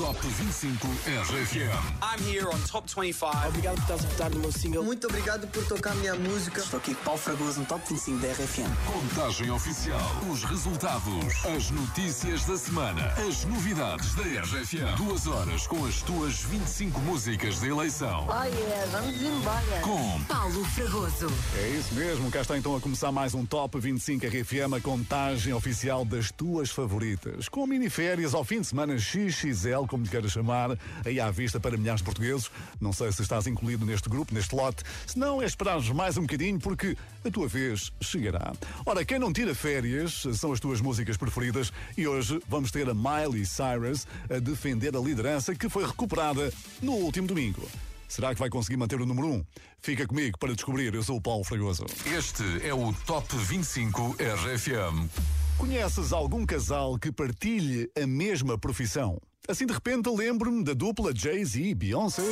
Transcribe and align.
25 0.00 0.86
RFM. 1.06 2.00
I'm 2.00 2.18
here 2.24 2.48
on 2.48 2.58
Top 2.66 2.86
25. 2.88 3.48
Obrigado 3.48 3.74
por 3.74 3.82
estás 3.82 4.04
a 4.04 4.08
votar 4.08 4.30
no 4.30 4.40
meu 4.40 4.50
single. 4.50 4.82
Muito 4.82 5.06
obrigado 5.06 5.46
por 5.48 5.62
tocar 5.66 5.94
minha 5.96 6.14
música. 6.14 6.62
Estou 6.62 6.78
aqui 6.78 6.94
com 6.94 7.04
Paulo 7.04 7.20
Fragoso 7.20 7.60
no 7.60 7.66
Top 7.66 7.82
25 7.86 8.18
da 8.18 8.28
RFM. 8.28 8.70
Contagem 8.86 9.50
oficial. 9.50 10.00
Os 10.32 10.42
resultados. 10.44 11.44
As 11.44 11.70
notícias 11.70 12.46
da 12.46 12.56
semana. 12.56 13.12
As 13.28 13.44
novidades 13.44 14.14
da 14.14 14.22
RFM. 14.22 14.96
Duas 14.96 15.26
horas 15.26 15.66
com 15.66 15.84
as 15.84 16.00
tuas 16.00 16.40
25 16.44 16.98
músicas 17.00 17.60
de 17.60 17.68
eleição. 17.68 18.26
Oh 18.26 18.44
yeah, 18.44 18.86
vamos 18.90 19.20
embora. 19.20 19.80
Com 19.82 20.24
Paulo 20.24 20.64
Fragoso. 20.64 21.26
É 21.58 21.68
isso 21.68 21.94
mesmo, 21.94 22.30
cá 22.30 22.40
está 22.40 22.56
então 22.56 22.74
a 22.74 22.80
começar 22.80 23.12
mais 23.12 23.34
um 23.34 23.44
Top 23.44 23.78
25 23.78 24.26
RFM, 24.26 24.74
a 24.78 24.80
contagem 24.80 25.52
oficial 25.52 26.06
das 26.06 26.30
tuas 26.32 26.70
favoritas. 26.70 27.50
Com 27.50 27.66
miniférias 27.66 28.32
ao 28.32 28.44
fim 28.44 28.62
de 28.62 28.68
semana 28.68 28.98
XXL, 28.98 29.89
como 29.90 30.04
lhe 30.04 30.08
queiras 30.08 30.30
chamar, 30.30 30.78
aí 31.04 31.18
à 31.18 31.30
vista 31.30 31.58
para 31.58 31.76
milhares 31.76 32.00
de 32.00 32.04
portugueses. 32.04 32.50
Não 32.80 32.92
sei 32.92 33.10
se 33.10 33.20
estás 33.22 33.46
incluído 33.48 33.84
neste 33.84 34.08
grupo, 34.08 34.32
neste 34.32 34.54
lote. 34.54 34.84
Se 35.06 35.18
não, 35.18 35.42
é 35.42 35.46
esperares 35.46 35.88
mais 35.90 36.16
um 36.16 36.22
bocadinho, 36.22 36.58
porque 36.60 36.96
a 37.24 37.30
tua 37.30 37.48
vez 37.48 37.92
chegará. 38.00 38.52
Ora, 38.86 39.04
quem 39.04 39.18
não 39.18 39.32
tira 39.32 39.54
férias 39.54 40.22
são 40.34 40.52
as 40.52 40.60
tuas 40.60 40.80
músicas 40.80 41.16
preferidas 41.16 41.72
e 41.98 42.06
hoje 42.06 42.40
vamos 42.48 42.70
ter 42.70 42.88
a 42.88 42.94
Miley 42.94 43.44
Cyrus 43.44 44.06
a 44.30 44.38
defender 44.38 44.96
a 44.96 45.00
liderança 45.00 45.54
que 45.54 45.68
foi 45.68 45.84
recuperada 45.84 46.52
no 46.80 46.92
último 46.92 47.26
domingo. 47.26 47.68
Será 48.08 48.34
que 48.34 48.40
vai 48.40 48.48
conseguir 48.48 48.76
manter 48.76 49.00
o 49.00 49.06
número 49.06 49.28
1? 49.28 49.32
Um? 49.34 49.44
Fica 49.80 50.06
comigo 50.06 50.38
para 50.38 50.52
descobrir. 50.52 50.94
Eu 50.94 51.02
sou 51.02 51.16
o 51.16 51.20
Paulo 51.20 51.44
Fragoso. 51.44 51.86
este 52.06 52.66
é 52.66 52.74
o 52.74 52.92
Top 53.06 53.34
25 53.36 54.16
RFM. 54.18 55.39
Conheces 55.60 56.10
algum 56.14 56.46
casal 56.46 56.98
que 56.98 57.12
partilhe 57.12 57.90
a 57.94 58.06
mesma 58.06 58.56
profissão? 58.56 59.20
Assim 59.46 59.66
de 59.66 59.74
repente 59.74 60.08
lembro-me 60.08 60.64
da 60.64 60.72
dupla 60.72 61.14
Jay-Z 61.14 61.60
e 61.60 61.74
Beyoncé. 61.74 62.22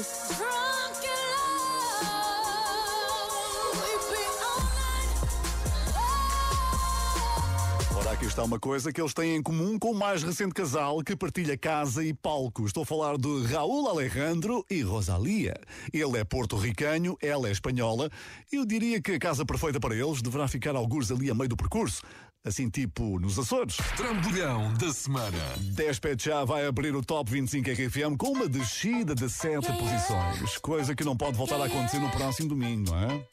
Está 8.39 8.45
uma 8.45 8.61
coisa 8.61 8.93
que 8.93 9.01
eles 9.01 9.13
têm 9.13 9.35
em 9.35 9.43
comum 9.43 9.77
com 9.77 9.91
o 9.91 9.95
mais 9.95 10.23
recente 10.23 10.55
casal 10.55 11.03
que 11.03 11.17
partilha 11.17 11.59
casa 11.59 12.05
e 12.05 12.15
palco. 12.15 12.67
Estou 12.67 12.85
a 12.85 12.87
falar 12.87 13.19
de 13.19 13.47
Raul 13.47 13.89
Alejandro 13.89 14.65
e 14.71 14.81
Rosalia. 14.81 15.61
Ele 15.93 16.19
é 16.19 16.23
porto-ricano, 16.23 17.19
ela 17.21 17.49
é 17.49 17.51
espanhola. 17.51 18.09
Eu 18.53 18.65
diria 18.65 19.03
que 19.03 19.11
a 19.11 19.19
casa 19.19 19.45
perfeita 19.45 19.81
para 19.81 19.97
eles 19.97 20.23
deverá 20.23 20.47
ficar 20.47 20.77
alguns 20.77 21.11
ali 21.11 21.29
a 21.29 21.35
meio 21.35 21.49
do 21.49 21.57
percurso. 21.57 22.01
Assim, 22.45 22.71
tipo 22.71 23.19
nos 23.19 23.37
Açores. 23.37 23.77
Trambolhão 23.97 24.73
da 24.75 24.93
semana. 24.93 25.39
Despet 25.75 26.23
já 26.23 26.45
vai 26.45 26.65
abrir 26.65 26.95
o 26.95 27.03
Top 27.03 27.29
25 27.29 27.69
RFM 27.69 28.17
com 28.17 28.29
uma 28.29 28.49
descida 28.49 29.17
de 29.17 29.29
7 29.29 29.67
posições. 29.67 30.59
Coisa 30.59 30.95
que 30.95 31.03
não 31.03 31.17
pode 31.17 31.37
voltar 31.37 31.61
a 31.61 31.65
acontecer 31.65 31.99
no 31.99 32.11
próximo 32.11 32.51
domingo, 32.51 32.93
não 32.93 32.99
é? 33.01 33.27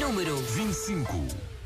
Número 0.00 0.36
25. 0.36 1.59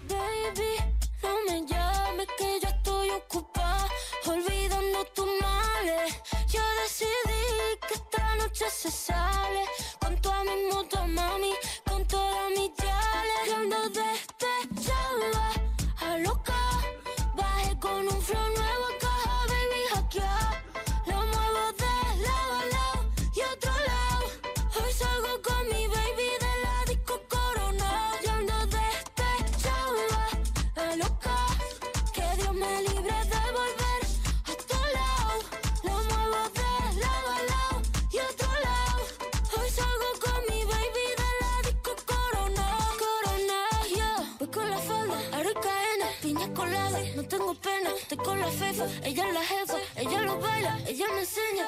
Se 8.84 8.90
sale. 8.90 9.64
Con 9.98 10.14
toda 10.20 10.44
mi 10.44 10.66
moto, 10.70 10.98
mami, 11.06 11.52
con 11.88 12.04
toda 12.06 12.50
mi 12.50 12.70
chale. 12.76 13.34
Yo 13.46 13.56
ando 13.56 13.88
despechada, 13.88 15.46
a 16.06 16.18
loca, 16.18 16.62
bajé 17.34 17.78
con 17.78 18.06
un 18.06 18.20
flow 18.20 18.48
nuevo 18.56 18.73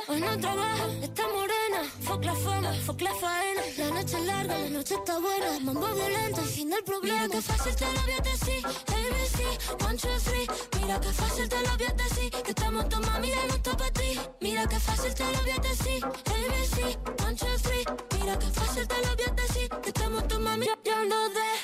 Hoy 0.08 0.20
no 0.20 0.38
trabaja, 0.38 0.86
está 1.02 1.22
morena. 1.26 1.82
Fuck 2.02 2.24
la 2.24 2.34
fama, 2.36 2.72
fuck 2.84 3.00
la 3.00 3.12
faena. 3.14 3.62
La 3.76 3.90
noche 3.90 4.16
es 4.16 4.24
larga, 4.24 4.56
la 4.56 4.70
noche 4.70 4.94
está 4.94 5.18
buena. 5.18 5.58
Mambo 5.60 5.86
violento, 5.94 6.40
el 6.42 6.46
fin 6.46 6.70
del 6.70 6.84
problema. 6.84 7.22
Mira 7.22 7.34
que 7.34 7.42
fácil 7.42 7.74
te 7.74 7.84
lo 7.92 8.00
voy 8.02 8.12
a 8.12 8.20
decir, 8.20 8.66
ABC, 8.66 9.84
one, 9.84 9.98
two, 9.98 10.08
three. 10.24 10.46
Mira 10.80 11.00
que 11.00 11.08
fácil 11.08 11.48
te 11.48 11.60
lo 11.60 11.76
voy 11.76 11.86
a 11.86 11.96
que 12.42 12.50
estamos 12.50 12.88
tu 12.88 13.00
mami 13.00 13.28
y 13.28 13.48
no 13.48 13.54
está 13.54 13.76
para 13.76 13.90
ti. 13.90 14.20
Mira 14.40 14.66
que 14.68 14.78
fácil 14.78 15.14
te 15.14 15.24
lo 15.24 15.40
voy 15.40 15.50
a 15.50 15.58
decir, 15.58 16.04
ABC, 16.04 17.24
one, 17.24 17.36
two, 17.36 17.58
three. 17.62 17.84
Mira 18.20 18.38
que 18.38 18.46
fácil 18.46 18.86
te 18.86 18.94
lo 18.94 19.16
voy 19.16 19.24
a 19.24 19.80
que 19.82 19.88
estamos 19.88 20.28
tu 20.28 20.38
mami. 20.40 20.66
Yo 20.84 20.94
ando 20.94 21.16
despechada, 21.30 21.55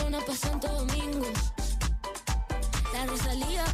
Barcelona 0.00 0.20
Santo 0.34 0.68
Domingo. 0.68 1.26
La 2.92 3.06
Rosalía. 3.06 3.64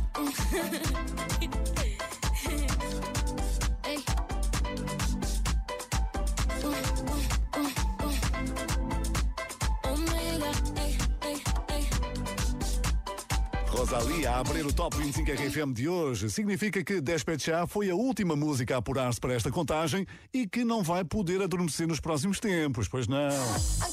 Rosalia 13.70 14.32
a 14.32 14.38
abrir 14.40 14.66
o 14.66 14.72
Top 14.72 14.96
25 14.96 15.30
RFM 15.30 15.72
de 15.72 15.88
hoje. 15.88 16.28
Significa 16.28 16.82
que 16.82 17.00
Despechá 17.00 17.66
foi 17.68 17.88
a 17.88 17.94
última 17.94 18.34
música 18.34 18.74
a 18.74 18.78
apurar-se 18.78 19.20
para 19.20 19.34
esta 19.34 19.50
contagem 19.50 20.04
e 20.34 20.48
que 20.48 20.64
não 20.64 20.82
vai 20.82 21.04
poder 21.04 21.40
adormecer 21.40 21.86
nos 21.86 22.00
próximos 22.00 22.40
tempos, 22.40 22.88
pois 22.88 23.06
não. 23.06 23.85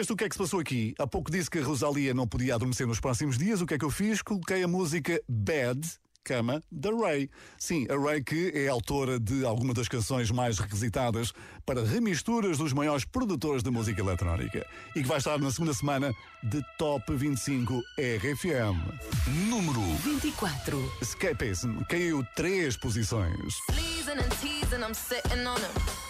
Percebeste 0.00 0.12
o 0.12 0.16
que 0.16 0.24
é 0.24 0.28
que 0.28 0.34
se 0.34 0.38
passou 0.38 0.60
aqui? 0.60 0.94
Há 0.98 1.06
pouco 1.06 1.30
disse 1.30 1.50
que 1.50 1.58
a 1.58 1.64
Rosalia 1.64 2.14
não 2.14 2.26
podia 2.26 2.54
adormecer 2.54 2.86
nos 2.86 3.00
próximos 3.00 3.36
dias. 3.36 3.60
O 3.60 3.66
que 3.66 3.74
é 3.74 3.78
que 3.78 3.84
eu 3.84 3.90
fiz? 3.90 4.22
Coloquei 4.22 4.62
a 4.62 4.68
música 4.68 5.20
Bad 5.28 5.80
cama 6.22 6.62
da 6.70 6.90
Ray. 6.90 7.30
Sim, 7.58 7.86
a 7.90 7.98
Ray 7.98 8.22
que 8.22 8.52
é 8.54 8.68
autora 8.68 9.18
de 9.18 9.44
algumas 9.44 9.74
das 9.74 9.88
canções 9.88 10.30
mais 10.30 10.58
requisitadas 10.58 11.32
para 11.64 11.82
remisturas 11.82 12.58
dos 12.58 12.72
maiores 12.72 13.04
produtores 13.04 13.62
de 13.62 13.70
música 13.70 14.00
eletrónica 14.00 14.66
e 14.94 15.02
que 15.02 15.08
vai 15.08 15.18
estar 15.18 15.38
na 15.38 15.50
segunda 15.50 15.72
semana 15.72 16.12
de 16.42 16.62
Top 16.78 17.04
25 17.14 17.82
RFM. 17.98 18.76
Número 19.48 19.80
24. 20.04 20.92
Escapism 21.00 21.80
caiu 21.88 22.24
três 22.36 22.76
posições. 22.76 23.54
Pleasing 23.66 24.20
and 24.20 24.30
teasing, 24.40 24.82
I'm 24.82 24.94
sitting 24.94 25.46
on. 25.46 26.09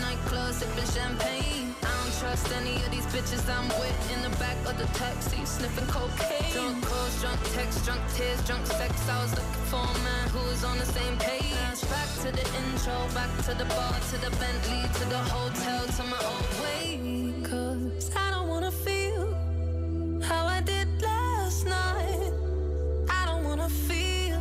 nightclub, 0.00 0.52
sipping 0.54 0.90
champagne. 0.96 1.74
I 1.82 1.90
don't 2.00 2.14
trust 2.20 2.52
any 2.52 2.76
of 2.76 2.90
these 2.90 3.06
bitches 3.06 3.44
I'm 3.48 3.68
with 3.80 3.98
in 4.14 4.22
the 4.22 4.36
back 4.38 4.56
of 4.66 4.78
the 4.78 4.86
taxi, 4.98 5.44
sniffing 5.44 5.86
cocaine. 5.86 6.52
Drunk 6.52 6.84
calls, 6.84 7.20
drunk 7.20 7.40
texts, 7.54 7.84
drunk 7.84 8.02
tears, 8.14 8.40
drunk 8.46 8.66
sex. 8.66 8.92
I 9.08 9.22
was 9.22 9.32
looking 9.32 9.66
for 9.72 9.84
a 9.84 9.98
man 10.08 10.28
who 10.30 10.40
was 10.50 10.64
on 10.64 10.78
the 10.78 10.86
same 10.86 11.16
page. 11.18 11.80
Back 11.90 12.08
to 12.22 12.30
the 12.32 12.46
intro, 12.60 12.96
back 13.14 13.30
to 13.46 13.54
the 13.54 13.66
bar, 13.66 13.94
to 14.10 14.16
the 14.24 14.30
Bentley, 14.42 14.82
to 14.98 15.04
the 15.08 15.18
hotel, 15.18 15.86
to 15.86 16.02
my 16.04 16.20
old 16.32 16.50
way. 16.62 17.34
Cause 17.42 18.10
I 18.16 18.30
don't 18.30 18.48
wanna 18.48 18.70
feel 18.70 19.34
how 20.22 20.46
I 20.46 20.60
did 20.60 20.88
last 21.02 21.66
night. 21.66 22.32
I 23.10 23.26
don't 23.26 23.44
wanna 23.44 23.68
feel 23.68 24.40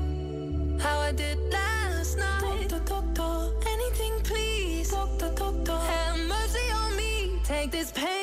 how 0.79 0.99
I 0.99 1.11
did 1.11 1.37
last 1.51 2.17
night. 2.17 2.71
Take 7.43 7.71
this 7.71 7.91
pain 7.91 8.22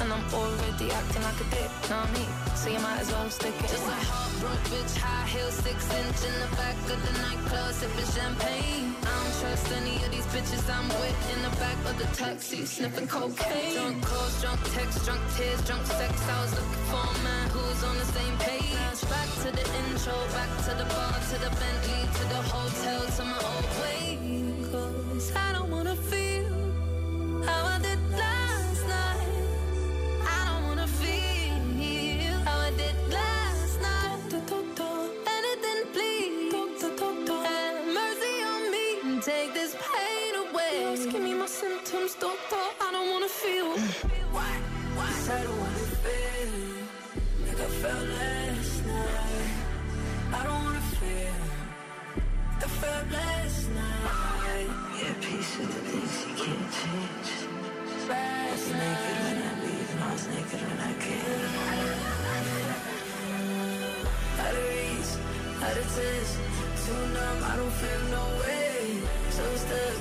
And 0.00 0.12
I'm 0.12 0.24
already 0.34 0.90
acting 0.90 1.22
like 1.22 1.40
a 1.40 1.48
dick, 1.50 1.70
not 1.90 2.10
me. 2.12 2.26
So 2.54 2.70
you 2.70 2.80
might 2.80 3.00
as 3.00 3.10
well 3.12 3.30
stick 3.30 3.54
it. 3.58 3.68
Just 3.68 3.86
a 3.86 3.98
heartbroken 4.10 4.64
bitch, 4.74 4.96
high 4.96 5.26
heel, 5.28 5.50
six 5.50 5.78
inch 6.00 6.20
in 6.28 6.34
the 6.42 6.50
back 6.56 6.76
of 6.92 6.98
the 7.06 7.12
nightclub, 7.22 7.72
sipping 7.72 8.10
champagne. 8.16 8.94
I 9.02 9.12
don't 9.22 9.34
trust 9.40 9.72
any 9.72 9.96
of 10.04 10.10
these 10.10 10.26
bitches 10.34 10.64
I'm 10.68 10.88
with 11.00 11.20
in 11.34 11.40
the 11.46 11.54
back 11.62 11.78
of 11.90 11.94
the 11.98 12.08
taxi, 12.16 12.64
sniffing 12.66 13.06
cocaine. 13.06 13.74
Drunk 13.74 14.02
calls, 14.04 14.34
drunk 14.42 14.60
texts, 14.74 15.04
drunk 15.04 15.22
tears, 15.36 15.60
drunk 15.66 15.86
sex. 15.86 16.12
I 16.28 16.42
was 16.42 16.52
looking 16.58 16.84
for 16.90 17.04
a 17.04 17.18
man 17.22 17.46
who's 17.54 17.82
on 17.84 17.96
the 17.98 18.08
same 18.16 18.36
page. 18.38 19.00
Back 19.10 19.28
to 19.44 19.48
the 19.58 19.64
intro, 19.80 20.16
back 20.36 20.50
to 20.66 20.72
the 20.80 20.86
bar, 20.94 21.14
to 21.30 21.36
the 21.44 21.50
Bentley, 21.60 22.02
to 22.18 22.24
the 22.34 22.40
hotel, 22.52 23.02
to 23.16 23.22
my 23.24 23.40
old 23.52 23.70
way. 23.82 24.18
Cause 24.70 25.32
I 25.36 25.52
don't 25.52 25.70
wanna 25.70 25.96
feel 25.96 26.48
how 27.46 27.66
I 27.66 27.73
felt 52.80 53.10
last 53.12 53.68
night. 53.70 54.68
Yeah, 55.00 55.14
peace 55.20 55.52
of 55.60 55.68
the 55.74 55.82
things 55.90 56.14
you 56.26 56.32
can't 56.44 56.70
change. 56.78 57.30
I 58.10 58.50
was 58.52 58.66
naked 58.70 59.18
when 59.24 59.38
I 59.48 59.52
leave, 59.64 59.90
and 59.94 60.02
I 60.04 60.12
was 60.12 60.26
naked 60.28 60.60
when 60.68 60.80
I 60.90 60.92
came. 61.04 61.52
Out 64.44 64.54
of 64.60 64.64
reach, 64.72 65.10
out 65.66 65.76
of 65.82 65.86
touch, 65.94 66.30
too 66.84 67.02
numb, 67.14 67.38
I 67.50 67.56
don't 67.56 67.76
feel 67.82 68.02
no 68.16 68.24
way. 68.42 68.78
So 69.36 69.44
stuck, 69.64 69.96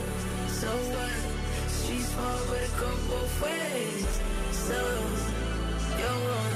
so 0.60 0.70
what? 0.94 1.22
Streets 1.70 2.10
small, 2.14 2.40
but 2.50 2.62
it 2.68 2.74
go 2.80 2.90
both 3.10 3.36
ways. 3.44 4.12
So, 4.68 4.80
you're 6.00 6.22
one, 6.38 6.56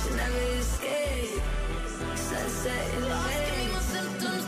should 0.00 0.16
never 0.16 0.44
escape. 0.60 1.42
Sunset 2.16 2.94
in 2.94 3.02
the 3.02 3.08
Asking 3.10 3.58
me 3.58 3.66
way. 3.66 3.72
my 3.72 3.80
symptoms, 3.94 4.44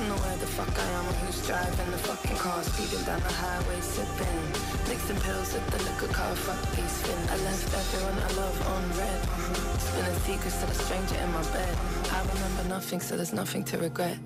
don't 0.00 0.10
know 0.10 0.22
where 0.22 0.36
the 0.36 0.46
fuck 0.46 0.70
I 0.78 0.86
am 0.94 1.06
or 1.10 1.16
who's 1.26 1.44
driving 1.44 1.90
the 1.90 1.98
fucking 1.98 2.36
car. 2.36 2.62
Speeding 2.62 3.04
down 3.04 3.18
the 3.20 3.34
highway, 3.34 3.80
sipping. 3.80 4.42
Mixing 4.86 5.18
pills 5.26 5.52
with 5.52 5.66
the 5.74 5.78
liquor 5.82 6.12
car, 6.14 6.34
fuck 6.36 6.60
these 6.76 7.02
fin. 7.02 7.18
I 7.26 7.36
left 7.42 7.66
everyone 7.74 8.14
I 8.22 8.30
love 8.38 8.56
on 8.74 8.82
red. 8.94 9.20
Uh-huh. 9.26 9.78
Spilling 9.78 10.18
secrets 10.22 10.56
to 10.60 10.66
the 10.66 10.74
stranger 10.74 11.16
in 11.16 11.32
my 11.32 11.42
bed. 11.50 11.74
I 12.14 12.20
remember 12.22 12.64
nothing, 12.68 13.00
so 13.00 13.16
there's 13.16 13.32
nothing 13.32 13.64
to 13.64 13.78
regret. 13.78 14.16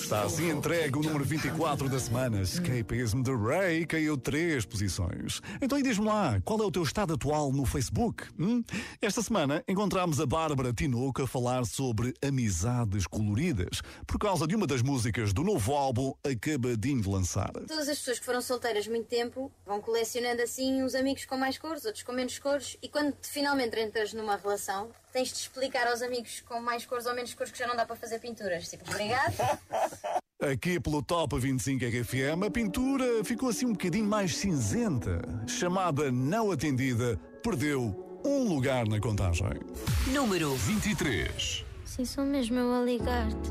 Está 0.00 0.22
assim 0.22 0.50
entregue 0.50 0.98
o 0.98 1.02
número 1.02 1.24
24 1.24 1.88
da 1.88 2.00
semana. 2.00 2.40
Escapism 2.40 3.22
de 3.22 3.32
Ray 3.32 3.86
caiu 3.86 4.16
três 4.16 4.64
posições. 4.64 5.40
Então 5.60 5.78
e 5.78 5.82
diz-me 5.82 6.06
lá, 6.06 6.40
qual 6.44 6.60
é 6.60 6.64
o 6.64 6.70
teu 6.70 6.82
estado 6.82 7.14
atual 7.14 7.52
no 7.52 7.64
Facebook? 7.64 8.24
hum? 8.38 8.64
Esta 9.00 9.22
semana 9.22 9.62
encontramos 9.68 10.18
a 10.18 10.26
Bárbara 10.26 10.72
Tinoco 10.72 11.22
a 11.22 11.28
falar 11.28 11.64
sobre 11.64 12.14
amizades 12.26 13.06
coloridas, 13.06 13.82
por 14.06 14.18
causa 14.18 14.46
de 14.46 14.56
uma 14.56 14.66
das 14.66 14.82
músicas 14.82 15.32
do 15.32 15.44
novo 15.44 15.72
álbum 15.74 16.12
acabadinho 16.24 17.02
de 17.02 17.08
lançar. 17.08 17.52
Todas 17.52 17.88
as 17.88 17.98
pessoas 17.98 18.18
que 18.18 18.24
foram 18.24 18.40
solteiras 18.40 18.88
muito 18.88 19.06
tempo 19.06 19.52
vão 19.64 19.80
colecionando 19.80 20.42
assim 20.42 20.82
uns 20.82 20.94
amigos 20.94 21.24
com 21.26 21.36
mais 21.36 21.58
cores, 21.58 21.84
outros 21.84 22.02
com 22.02 22.12
menos 22.12 22.38
cores, 22.38 22.76
e 22.82 22.88
quando 22.88 23.14
finalmente 23.22 23.78
entras 23.78 24.12
numa 24.12 24.36
relação, 24.36 24.90
tens 25.12 25.28
de 25.28 25.34
explicar 25.34 25.86
aos 25.86 26.02
amigos 26.02 26.42
com 26.46 26.60
mais 26.60 26.86
cores 26.86 27.06
ou 27.06 27.14
menos 27.14 27.34
cores 27.34 27.52
que 27.52 27.58
já 27.58 27.66
não 27.66 27.76
dá 27.76 27.84
para 27.84 27.96
fazer 27.96 28.18
pinturas. 28.18 28.68
Tipo, 28.68 28.90
obrigado. 28.90 29.34
Aqui 30.40 30.80
pelo 30.80 31.02
Top 31.02 31.38
25 31.38 31.84
RFM, 31.84 32.46
a 32.46 32.50
pintura 32.50 33.22
ficou 33.22 33.50
assim 33.50 33.66
um 33.66 33.72
bocadinho 33.72 34.06
mais 34.06 34.36
cinzenta. 34.36 35.20
Chamada 35.46 36.10
não 36.10 36.50
atendida, 36.50 37.20
perdeu 37.42 38.20
um 38.24 38.48
lugar 38.48 38.88
na 38.88 38.98
contagem. 38.98 39.60
Número 40.06 40.54
23. 40.54 41.64
Sim, 41.84 42.04
sou 42.06 42.24
mesmo 42.24 42.58
eu 42.58 42.72
a 42.72 42.82
ligar-te. 42.82 43.50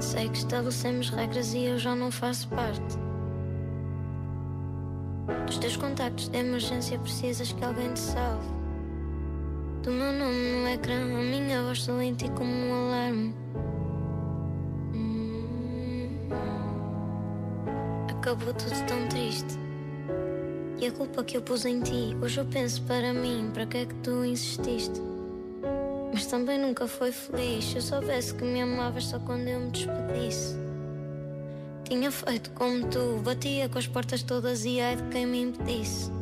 Sei 0.00 0.28
que 0.28 0.38
estabelecemos 0.38 1.10
regras 1.10 1.54
e 1.54 1.64
eu 1.64 1.78
já 1.78 1.94
não 1.94 2.10
faço 2.10 2.48
parte. 2.48 2.98
Dos 5.46 5.58
teus 5.58 5.76
contactos 5.76 6.28
de 6.28 6.38
emergência 6.38 6.98
precisas 6.98 7.52
que 7.52 7.64
alguém 7.64 7.92
te 7.94 8.00
salve. 8.00 8.61
Do 9.82 9.90
meu 9.90 10.12
nome 10.12 10.62
no 10.62 10.68
ecrã, 10.68 10.94
a 10.94 11.22
minha 11.22 11.60
voz 11.64 11.84
ti 12.16 12.30
como 12.36 12.48
um 12.48 12.72
alarme. 12.72 13.34
Hum, 14.94 16.28
Acabou 18.08 18.54
tudo 18.54 18.86
tão 18.86 19.08
triste. 19.08 19.58
E 20.80 20.86
a 20.86 20.92
culpa 20.92 21.24
que 21.24 21.36
eu 21.36 21.42
pus 21.42 21.64
em 21.64 21.80
ti, 21.80 22.16
hoje 22.22 22.38
eu 22.38 22.44
penso 22.44 22.80
para 22.82 23.12
mim, 23.12 23.50
para 23.52 23.66
que 23.66 23.78
é 23.78 23.86
que 23.86 23.94
tu 23.96 24.24
insististe? 24.24 25.00
Mas 26.12 26.26
também 26.26 26.60
nunca 26.60 26.86
foi 26.86 27.10
feliz. 27.10 27.64
Se 27.64 27.78
eu 27.78 27.82
soubesse 27.82 28.32
que 28.36 28.44
me 28.44 28.62
amavas 28.62 29.06
só 29.06 29.18
quando 29.18 29.48
eu 29.48 29.58
me 29.58 29.70
despedisse. 29.72 30.54
Tinha 31.88 32.12
feito 32.12 32.52
como 32.52 32.86
tu, 32.86 33.20
batia 33.24 33.68
com 33.68 33.80
as 33.80 33.88
portas 33.88 34.22
todas 34.22 34.64
e 34.64 34.80
ai 34.80 34.94
de 34.94 35.02
quem 35.08 35.26
me 35.26 35.42
impedisse. 35.42 36.21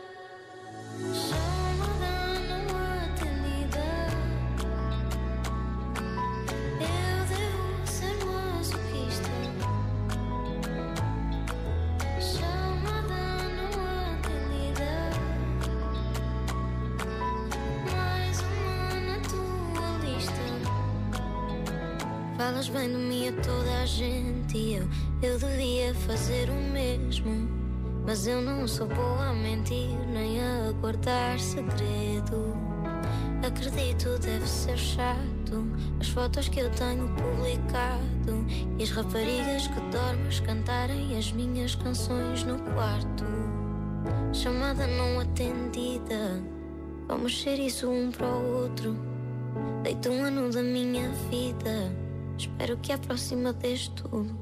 Toda 23.41 23.81
a 23.81 23.85
gente 23.85 24.57
e 24.57 24.75
eu, 24.75 24.87
eu 25.21 25.37
devia 25.37 25.93
fazer 25.93 26.49
o 26.49 26.55
mesmo. 26.71 27.49
Mas 28.05 28.25
eu 28.25 28.41
não 28.41 28.67
sou 28.67 28.87
boa 28.87 29.29
a 29.29 29.33
mentir 29.33 29.89
nem 30.11 30.41
a 30.41 30.71
guardar 30.79 31.39
segredo. 31.39 32.55
Acredito, 33.45 34.19
deve 34.19 34.47
ser 34.47 34.77
chato 34.77 35.21
as 35.99 36.09
fotos 36.09 36.47
que 36.47 36.59
eu 36.59 36.69
tenho 36.71 37.07
publicado 37.09 38.45
e 38.77 38.83
as 38.83 38.91
raparigas 38.91 39.67
que 39.67 39.79
dormes 39.91 40.39
cantarem 40.39 41.17
as 41.17 41.31
minhas 41.31 41.75
canções 41.75 42.43
no 42.43 42.57
quarto. 42.73 43.25
Chamada 44.33 44.87
não 44.87 45.19
atendida, 45.19 46.41
vamos 47.07 47.39
ser 47.39 47.59
isso 47.59 47.89
um 47.89 48.11
para 48.11 48.27
o 48.27 48.63
outro. 48.63 48.95
Deito 49.83 50.09
um 50.09 50.23
ano 50.23 50.51
da 50.51 50.63
minha 50.63 51.09
vida. 51.29 52.00
Espero 52.41 52.75
que 52.77 52.91
a 52.91 52.97
próxima 52.97 53.53
dês 53.53 53.87
tudo. 53.89 54.35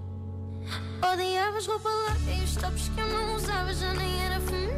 Odiavas 1.03 1.67
roupa 1.67 1.89
larga 1.89 2.31
e 2.31 2.43
os 2.45 2.55
tops 2.55 2.87
que 2.95 3.01
eu 3.01 3.07
não 3.09 3.35
usava 3.35 3.73
já 3.73 3.93
nem 3.93 4.23
era 4.23 4.39
feminista. 4.39 4.68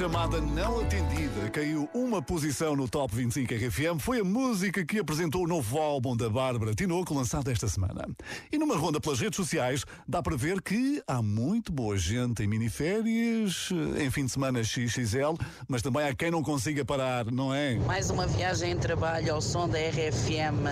Chamada 0.00 0.40
não 0.40 0.80
atendida, 0.80 1.50
caiu 1.52 1.86
uma 1.92 2.22
posição 2.22 2.74
no 2.74 2.88
Top 2.88 3.14
25 3.14 3.52
RFM. 3.52 4.00
Foi 4.00 4.20
a 4.20 4.24
música 4.24 4.82
que 4.82 4.98
apresentou 4.98 5.44
o 5.44 5.46
novo 5.46 5.78
álbum 5.78 6.16
da 6.16 6.30
Bárbara 6.30 6.74
Tinoco, 6.74 7.12
lançado 7.12 7.50
esta 7.50 7.68
semana. 7.68 8.08
E 8.50 8.56
numa 8.56 8.78
ronda 8.78 8.98
pelas 8.98 9.20
redes 9.20 9.36
sociais, 9.36 9.84
dá 10.08 10.22
para 10.22 10.34
ver 10.38 10.62
que 10.62 11.02
há 11.06 11.20
muito 11.20 11.70
boa 11.70 11.98
gente 11.98 12.42
em 12.42 12.46
miniférias, 12.46 13.68
em 14.00 14.10
fim 14.10 14.24
de 14.24 14.32
semana 14.32 14.64
XXL, 14.64 15.36
mas 15.68 15.82
também 15.82 16.02
há 16.08 16.14
quem 16.14 16.30
não 16.30 16.42
consiga 16.42 16.82
parar, 16.82 17.26
não 17.26 17.52
é? 17.52 17.74
Mais 17.80 18.08
uma 18.08 18.26
viagem 18.26 18.70
em 18.70 18.78
trabalho 18.78 19.34
ao 19.34 19.42
som 19.42 19.68
da 19.68 19.78
RFM, 19.78 20.64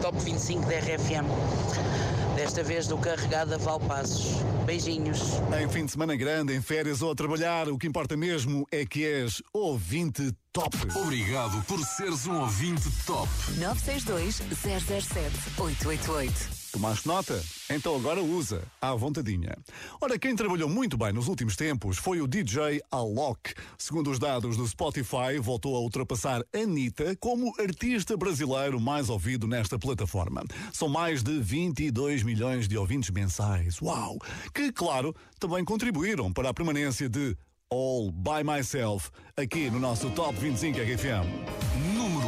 top 0.00 0.18
25 0.20 0.62
da 0.62 0.78
RFM. 0.78 1.97
Desta 2.48 2.62
vez 2.62 2.86
do 2.86 2.96
Carregada 2.96 3.58
Valpassos. 3.58 4.42
Beijinhos. 4.64 5.20
Em 5.62 5.68
fim 5.68 5.84
de 5.84 5.92
semana 5.92 6.16
grande, 6.16 6.54
em 6.54 6.62
férias 6.62 7.02
ou 7.02 7.12
a 7.12 7.14
trabalhar, 7.14 7.68
o 7.68 7.76
que 7.76 7.86
importa 7.86 8.16
mesmo 8.16 8.66
é 8.72 8.86
que 8.86 9.04
és 9.04 9.42
ouvinte 9.52 10.32
top. 10.50 10.74
Obrigado 10.96 11.62
por 11.66 11.78
seres 11.84 12.26
um 12.26 12.40
ouvinte 12.40 12.88
top. 13.04 13.28
962 13.58 14.36
007 14.36 15.60
888. 15.60 16.57
Tomaste 16.72 17.08
nota? 17.08 17.42
Então 17.70 17.96
agora 17.96 18.22
usa, 18.22 18.62
à 18.80 18.94
vontadinha. 18.94 19.56
Ora, 20.00 20.18
quem 20.18 20.36
trabalhou 20.36 20.68
muito 20.68 20.98
bem 20.98 21.12
nos 21.12 21.26
últimos 21.26 21.56
tempos 21.56 21.96
foi 21.96 22.20
o 22.20 22.26
DJ 22.26 22.82
Alok. 22.90 23.54
Segundo 23.78 24.10
os 24.10 24.18
dados 24.18 24.56
do 24.56 24.66
Spotify, 24.66 25.38
voltou 25.40 25.74
a 25.76 25.80
ultrapassar 25.80 26.42
Anitta 26.54 27.16
como 27.16 27.54
artista 27.58 28.16
brasileiro 28.16 28.78
mais 28.78 29.08
ouvido 29.08 29.46
nesta 29.46 29.78
plataforma. 29.78 30.44
São 30.70 30.88
mais 30.88 31.22
de 31.22 31.40
22 31.40 32.22
milhões 32.22 32.68
de 32.68 32.76
ouvintes 32.76 33.10
mensais. 33.10 33.80
Uau! 33.80 34.18
Que, 34.52 34.70
claro, 34.70 35.14
também 35.40 35.64
contribuíram 35.64 36.30
para 36.30 36.50
a 36.50 36.54
permanência 36.54 37.08
de 37.08 37.34
All 37.70 38.10
By 38.10 38.44
Myself 38.44 39.10
aqui 39.36 39.70
no 39.70 39.78
nosso 39.78 40.10
Top 40.10 40.38
25 40.38 40.78
RFM. 40.78 41.28
Número 41.94 42.27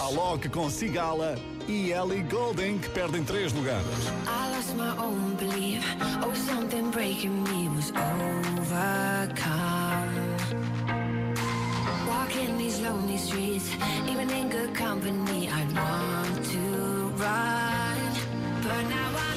Alok 0.00 0.48
com 0.48 0.70
Sigala 0.70 1.36
e 1.68 1.92
Ellie 1.92 2.22
Goulding 2.22 2.78
que 2.78 2.88
perdem 2.88 3.22
três 3.22 3.52
lugares. 3.52 3.84
I 4.26 4.50
lost 4.50 4.74
my 4.74 4.96
own 4.96 5.36
belief. 5.36 5.84
Oh, 6.24 6.32
something 6.34 6.90
breaking 6.90 7.44
me 7.44 7.68
was 7.68 7.92
overcome. 7.92 8.70
Walking 12.08 12.56
these 12.56 12.80
lonely 12.80 13.18
streets, 13.18 13.70
even 14.08 14.30
in 14.30 14.48
good 14.48 14.74
company, 14.74 15.50
I'd 15.50 15.70
want 15.76 16.46
to 16.46 17.12
run. 17.22 17.98
But 18.62 18.88
now 18.88 19.10
I'm 19.14 19.29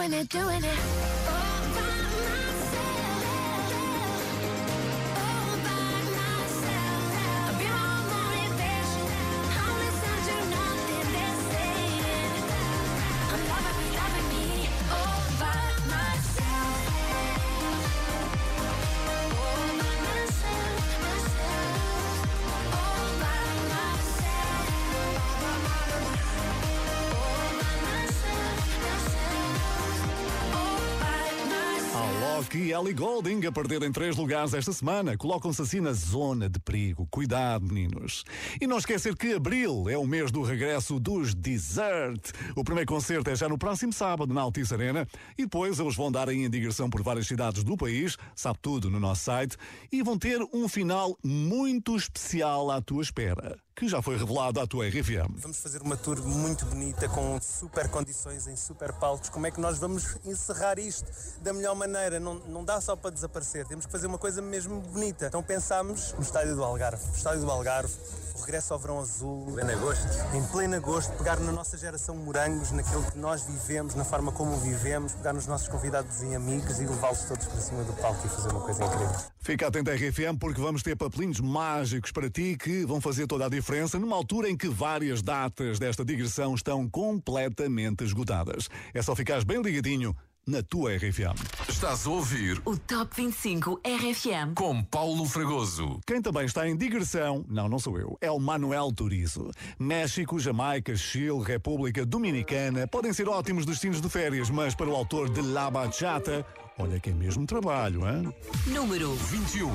doing 0.00 0.14
it, 0.14 0.28
doing 0.30 0.64
it. 0.64 1.19
Alok 32.90 32.92
e 32.92 32.92
Ellie 32.92 32.94
Golding 32.94 33.39
a 33.50 33.52
perder 33.52 33.82
em 33.82 33.90
três 33.90 34.16
lugares 34.16 34.54
esta 34.54 34.72
semana. 34.72 35.16
Colocam-se 35.16 35.60
assim 35.60 35.80
na 35.80 35.92
zona 35.92 36.48
de 36.48 36.60
perigo. 36.60 37.06
Cuidado, 37.10 37.66
meninos. 37.66 38.24
E 38.60 38.66
não 38.66 38.78
esquecer 38.78 39.16
que 39.16 39.34
abril 39.34 39.88
é 39.88 39.98
o 39.98 40.06
mês 40.06 40.30
do 40.30 40.42
regresso 40.42 41.00
dos 41.00 41.34
Desert. 41.34 42.30
O 42.54 42.62
primeiro 42.62 42.88
concerto 42.88 43.28
é 43.28 43.34
já 43.34 43.48
no 43.48 43.58
próximo 43.58 43.92
sábado 43.92 44.32
na 44.32 44.40
Altice 44.40 44.72
Arena. 44.72 45.06
E 45.36 45.42
depois 45.42 45.80
eles 45.80 45.96
vão 45.96 46.12
dar 46.12 46.28
em 46.28 46.48
digressão 46.48 46.88
por 46.88 47.02
várias 47.02 47.26
cidades 47.26 47.64
do 47.64 47.76
país. 47.76 48.16
Sabe 48.36 48.58
tudo 48.62 48.88
no 48.88 49.00
nosso 49.00 49.24
site. 49.24 49.56
E 49.90 50.00
vão 50.00 50.16
ter 50.16 50.40
um 50.52 50.68
final 50.68 51.18
muito 51.24 51.96
especial 51.96 52.70
à 52.70 52.80
tua 52.80 53.02
espera. 53.02 53.58
Que 53.74 53.88
já 53.88 54.02
foi 54.02 54.18
revelado 54.18 54.60
à 54.60 54.66
tua 54.66 54.86
RFM. 54.86 55.36
Vamos 55.36 55.58
fazer 55.58 55.80
uma 55.80 55.96
tour 55.96 56.22
muito 56.22 56.66
bonita, 56.66 57.08
com 57.08 57.40
super 57.40 57.88
condições, 57.88 58.46
em 58.46 58.54
super 58.54 58.92
palcos. 58.92 59.30
Como 59.30 59.46
é 59.46 59.50
que 59.50 59.58
nós 59.58 59.78
vamos 59.78 60.18
encerrar 60.24 60.78
isto 60.78 61.10
da 61.40 61.54
melhor 61.54 61.74
maneira? 61.74 62.20
Não, 62.20 62.34
não 62.40 62.62
dá 62.62 62.78
só 62.78 62.94
para 62.94 63.10
desaparecer, 63.10 63.39
temos 63.68 63.86
que 63.86 63.92
fazer 63.92 64.06
uma 64.06 64.18
coisa 64.18 64.42
mesmo 64.42 64.80
bonita. 64.80 65.26
Então 65.26 65.42
pensámos 65.42 66.12
no 66.14 66.22
Estádio 66.22 66.54
do 66.54 66.64
Algarve. 66.64 67.02
O 67.12 67.16
Estádio 67.16 67.40
do 67.40 67.50
Algarve, 67.50 67.92
o 68.36 68.40
regresso 68.40 68.72
ao 68.72 68.78
verão 68.78 69.00
azul. 69.00 69.46
Pleno 69.52 69.72
agosto. 69.72 70.36
Em 70.36 70.42
pleno 70.48 70.76
agosto, 70.76 71.12
pegar 71.16 71.38
na 71.40 71.52
nossa 71.52 71.76
geração 71.78 72.16
morangos, 72.16 72.70
naquilo 72.72 73.02
que 73.10 73.18
nós 73.18 73.42
vivemos, 73.42 73.94
na 73.94 74.04
forma 74.04 74.32
como 74.32 74.56
vivemos, 74.58 75.12
pegar 75.12 75.32
nos 75.32 75.46
nossos 75.46 75.68
convidados 75.68 76.22
e 76.22 76.34
amigos 76.34 76.78
e 76.80 76.86
levá-los 76.86 77.22
todos 77.22 77.46
para 77.46 77.60
cima 77.60 77.82
do 77.84 77.92
palco 77.94 78.26
e 78.26 78.28
fazer 78.28 78.50
uma 78.50 78.60
coisa 78.60 78.84
incrível. 78.84 79.16
Fica 79.38 79.66
atento 79.66 79.90
à 79.90 79.94
RFM 79.94 80.38
porque 80.38 80.60
vamos 80.60 80.82
ter 80.82 80.96
papelinhos 80.96 81.40
mágicos 81.40 82.12
para 82.12 82.30
ti 82.30 82.56
que 82.56 82.84
vão 82.84 83.00
fazer 83.00 83.26
toda 83.26 83.46
a 83.46 83.48
diferença 83.48 83.98
numa 83.98 84.16
altura 84.16 84.48
em 84.48 84.56
que 84.56 84.68
várias 84.68 85.22
datas 85.22 85.78
desta 85.78 86.04
digressão 86.04 86.54
estão 86.54 86.88
completamente 86.88 88.04
esgotadas. 88.04 88.68
É 88.92 89.02
só 89.02 89.14
ficares 89.16 89.44
bem 89.44 89.60
ligadinho 89.60 90.14
na 90.50 90.62
tua 90.62 90.96
RFM. 90.96 91.36
Estás 91.68 92.06
a 92.06 92.10
ouvir 92.10 92.60
O 92.64 92.76
Top 92.76 93.14
25 93.16 93.80
RFM. 93.84 94.54
com 94.54 94.82
Paulo 94.82 95.24
Fragoso. 95.24 96.00
Quem 96.06 96.20
também 96.20 96.44
está 96.44 96.68
em 96.68 96.76
digressão, 96.76 97.44
não, 97.48 97.68
não 97.68 97.78
sou 97.78 97.98
eu, 97.98 98.18
é 98.20 98.30
o 98.30 98.38
Manuel 98.40 98.92
Turizo. 98.92 99.50
México, 99.78 100.38
Jamaica, 100.40 100.96
Chile, 100.96 101.42
República 101.44 102.04
Dominicana 102.04 102.86
podem 102.88 103.12
ser 103.12 103.28
ótimos 103.28 103.64
destinos 103.64 104.00
de 104.00 104.08
férias, 104.08 104.50
mas 104.50 104.74
para 104.74 104.88
o 104.88 104.94
autor 104.96 105.30
de 105.30 105.40
La 105.40 105.70
Bachata, 105.70 106.44
olha 106.78 106.98
que 106.98 107.10
é 107.10 107.14
mesmo 107.14 107.46
trabalho, 107.46 108.00
hein? 108.08 108.34
Número 108.66 109.14
21. 109.14 109.70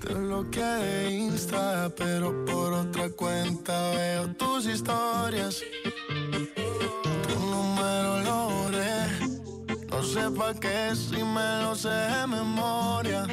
Te 0.00 0.12
bloqueé 0.12 1.08
de 1.08 1.14
Insta, 1.14 1.90
pero 1.96 2.44
por 2.44 2.72
otra 2.72 3.08
cuenta 3.10 3.72
veo 3.92 4.34
tus 4.34 4.66
historias. 4.66 5.62
No 10.04 10.10
sé 10.10 10.30
pa' 10.36 10.52
qué 10.52 10.94
si 10.94 11.24
me 11.24 11.62
lo 11.62 11.74
sé 11.74 11.88
de 11.88 12.26
memoria. 12.26 13.26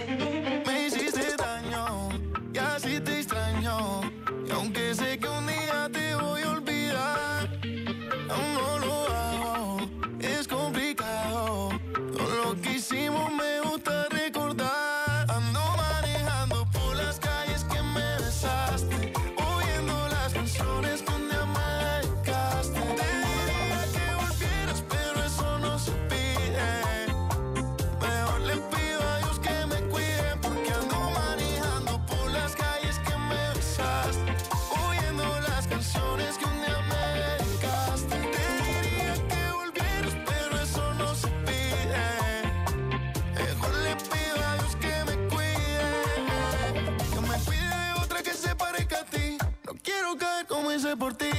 deporte 50.91 51.31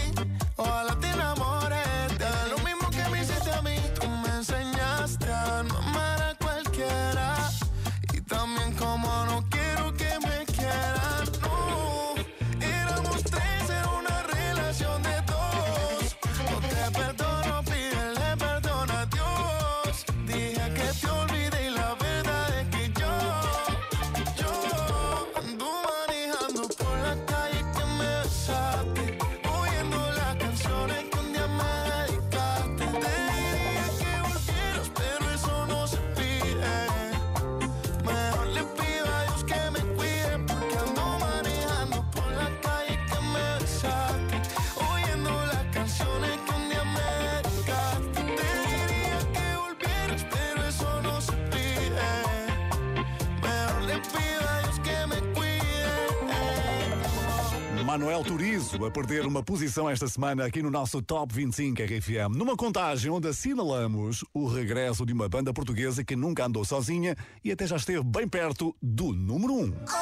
Manuel 57.92 58.24
Turizo 58.24 58.82
a 58.86 58.90
perder 58.90 59.26
uma 59.26 59.42
posição 59.42 59.86
esta 59.86 60.08
semana 60.08 60.46
aqui 60.46 60.62
no 60.62 60.70
nosso 60.70 61.02
Top 61.02 61.34
25 61.34 61.82
RFM, 61.82 62.34
numa 62.34 62.56
contagem 62.56 63.10
onde 63.10 63.28
assinalamos 63.28 64.24
o 64.32 64.46
regresso 64.46 65.04
de 65.04 65.12
uma 65.12 65.28
banda 65.28 65.52
portuguesa 65.52 66.02
que 66.02 66.16
nunca 66.16 66.46
andou 66.46 66.64
sozinha 66.64 67.14
e 67.44 67.52
até 67.52 67.66
já 67.66 67.76
esteve 67.76 68.02
bem 68.02 68.26
perto 68.26 68.74
do 68.80 69.12
número 69.12 69.52
1. 69.52 70.01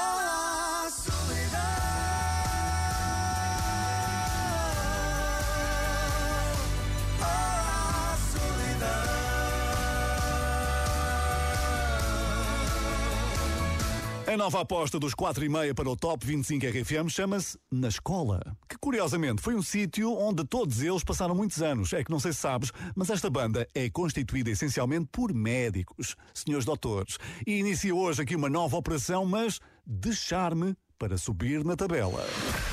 A 14.30 14.36
nova 14.36 14.60
aposta 14.60 14.96
dos 14.96 15.12
4 15.12 15.44
e 15.44 15.48
meia 15.48 15.74
para 15.74 15.90
o 15.90 15.96
Top 15.96 16.24
25 16.24 16.64
RFM 16.64 17.08
chama-se 17.08 17.58
Na 17.68 17.88
Escola, 17.88 18.40
que 18.68 18.78
curiosamente 18.78 19.42
foi 19.42 19.56
um 19.56 19.62
sítio 19.62 20.16
onde 20.16 20.44
todos 20.44 20.80
eles 20.82 21.02
passaram 21.02 21.34
muitos 21.34 21.60
anos. 21.60 21.92
É 21.92 22.04
que 22.04 22.12
não 22.12 22.20
sei 22.20 22.32
se 22.32 22.38
sabes, 22.38 22.70
mas 22.94 23.10
esta 23.10 23.28
banda 23.28 23.66
é 23.74 23.90
constituída 23.90 24.48
essencialmente 24.48 25.08
por 25.10 25.34
médicos, 25.34 26.14
senhores 26.32 26.64
doutores, 26.64 27.18
e 27.44 27.58
inicia 27.58 27.92
hoje 27.92 28.22
aqui 28.22 28.36
uma 28.36 28.48
nova 28.48 28.76
operação, 28.76 29.26
mas 29.26 29.58
de 29.84 30.14
charme 30.14 30.76
para 30.96 31.18
subir 31.18 31.64
na 31.64 31.74
tabela. 31.74 32.24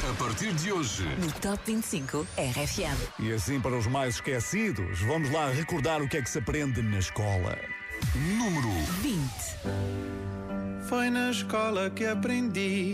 A 0.07 0.13
partir 0.23 0.53
de 0.53 0.71
hoje, 0.71 1.05
No 1.17 1.31
Top 1.41 1.59
25 1.65 2.19
RFM. 2.37 3.19
E 3.19 3.33
assim, 3.33 3.59
para 3.59 3.75
os 3.75 3.87
mais 3.87 4.13
esquecidos, 4.13 5.01
vamos 5.01 5.31
lá 5.31 5.49
recordar 5.49 6.03
o 6.03 6.07
que 6.07 6.17
é 6.17 6.21
que 6.21 6.29
se 6.29 6.37
aprende 6.37 6.83
na 6.83 6.99
escola. 6.99 7.57
número 8.13 8.69
20. 9.01 9.96
Foi 10.87 11.09
na 11.09 11.31
escola 11.31 11.89
que 11.89 12.05
aprendi 12.05 12.93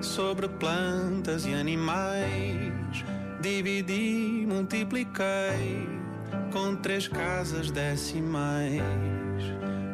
sobre 0.00 0.48
plantas 0.48 1.44
e 1.44 1.52
animais. 1.52 3.04
Dividi, 3.40 4.46
multipliquei 4.46 5.88
com 6.52 6.76
três 6.76 7.08
casas 7.08 7.72
decimais. 7.72 8.80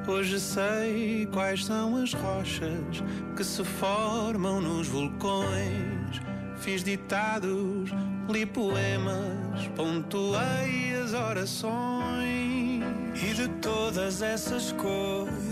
Hoje 0.07 0.39
sei 0.39 1.27
quais 1.33 1.65
são 1.65 1.97
as 1.97 2.13
rochas 2.13 3.03
que 3.35 3.43
se 3.43 3.65
formam 3.65 4.61
nos 4.61 4.87
vulcões. 4.87 6.21
Fiz 6.59 6.85
ditados, 6.85 7.91
li 8.29 8.45
poemas, 8.45 9.67
pontuei 9.75 10.95
as 11.03 11.15
orações. 11.15 12.83
E 13.15 13.35
de 13.35 13.49
todas 13.63 14.21
essas 14.21 14.73
coisas 14.73 15.52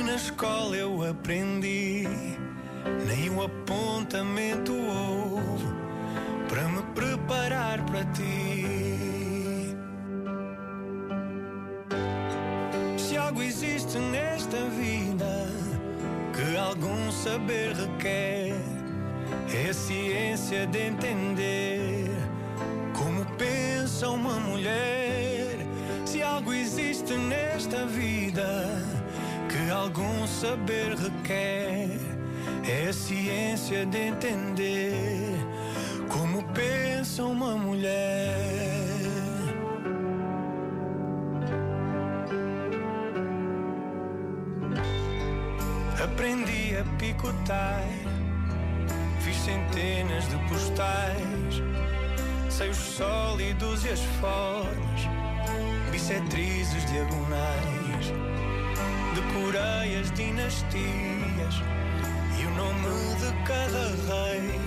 que 0.00 0.04
na 0.04 0.14
escola 0.14 0.74
eu 0.76 1.06
aprendi, 1.06 2.08
nem 3.06 3.28
um 3.28 3.42
apontamento 3.42 4.72
houve 4.72 5.66
para 6.48 6.66
me 6.68 6.82
preparar 6.94 7.84
para 7.84 8.02
ti. 8.06 9.76
Se 12.96 13.18
algo 13.18 13.42
existe 13.42 13.98
nesta 13.98 14.56
vida 14.70 15.46
que 16.32 16.56
algum 16.56 17.12
saber 17.12 17.74
requer, 17.74 18.54
é 19.52 19.68
a 19.68 19.74
ciência 19.74 20.66
de 20.66 20.78
entender 20.78 22.08
como 22.94 23.26
pensa 23.36 24.08
uma 24.08 24.40
mulher. 24.40 25.58
Se 26.06 26.22
algo 26.22 26.54
existe 26.54 27.12
nesta 27.12 27.84
vida 27.84 28.79
algum 29.70 30.26
saber 30.26 30.94
requer, 30.96 31.98
é 32.68 32.88
a 32.88 32.92
ciência 32.92 33.86
de 33.86 33.98
entender 33.98 35.32
como 36.08 36.42
pensa 36.52 37.24
uma 37.24 37.56
mulher. 37.56 38.36
Aprendi 46.02 46.76
a 46.76 46.84
picotar, 46.98 47.84
fiz 49.20 49.36
centenas 49.36 50.28
de 50.28 50.36
postais, 50.48 51.62
sei 52.48 52.70
os 52.70 52.76
sólidos 52.76 53.84
e 53.84 53.90
as 53.90 54.00
formas, 54.20 55.02
bissetrizes 55.92 56.84
diagonais, 56.86 58.29
decorei 59.20 60.00
as 60.00 60.10
dinastias 60.12 61.62
e 62.38 62.46
o 62.46 62.50
nome 62.50 63.14
de 63.16 63.32
cada 63.44 63.88
rei. 64.08 64.60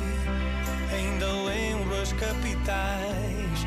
Ainda 0.93 1.25
lembro 1.25 1.99
as 2.01 2.13
capitais 2.13 3.65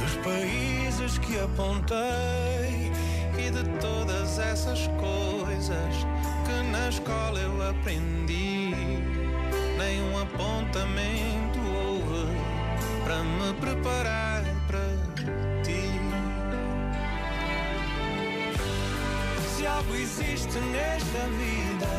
dos 0.00 0.16
países 0.24 1.18
que 1.18 1.38
apontei 1.38 2.92
e 3.38 3.50
de 3.50 3.64
todas 3.80 4.38
essas 4.38 4.88
coisas 4.98 6.06
que 6.46 6.70
na 6.70 6.88
escola 6.88 7.38
eu 7.38 7.70
aprendi. 7.70 8.74
Nenhum 9.78 10.18
apontamento 10.22 11.58
houve 11.60 12.32
para 13.04 13.22
me 13.22 13.52
preparar 13.60 14.23
Algo 19.76 19.96
existe 19.96 20.58
nesta 20.70 21.26
vida 21.36 21.92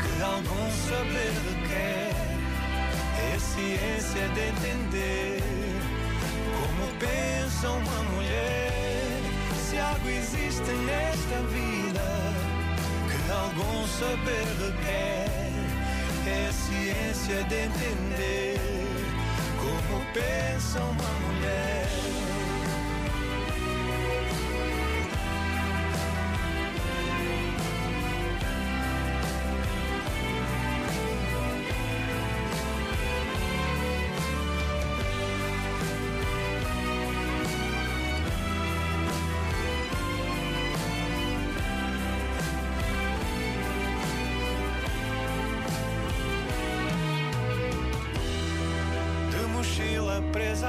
que 0.00 0.22
algum 0.22 0.70
saber 0.88 1.32
requer, 1.50 2.14
é 3.34 3.38
ciência 3.38 4.26
de 4.28 4.40
entender 4.40 5.42
como 6.56 6.86
pensa 6.98 7.68
uma 7.68 8.02
mulher. 8.14 9.20
Se 9.68 9.78
algo 9.78 10.08
existe 10.08 10.70
nesta 10.88 11.38
vida 11.52 12.08
que 13.06 13.30
algum 13.30 13.86
saber 13.88 14.46
requer, 14.64 15.28
é 16.26 16.50
ciência 16.52 17.44
de 17.44 17.66
entender 17.66 18.58
como 19.60 20.02
pensa 20.14 20.80
uma 20.80 21.12
mulher. 21.26 22.31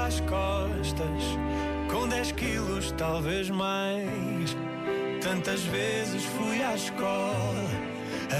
Às 0.06 0.20
costas, 0.20 1.22
com 1.90 2.06
10 2.06 2.32
quilos, 2.32 2.92
talvez 2.92 3.48
mais. 3.48 4.56
Tantas 5.22 5.62
vezes 5.62 6.22
fui 6.24 6.62
à 6.62 6.74
escola 6.74 7.64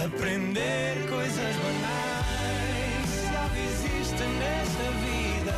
aprender 0.05 1.09
coisas 1.09 1.57
banais. 1.57 3.09
Se 3.09 3.37
algo 3.37 3.57
existe 3.57 4.25
nesta 4.41 4.91
vida 5.07 5.57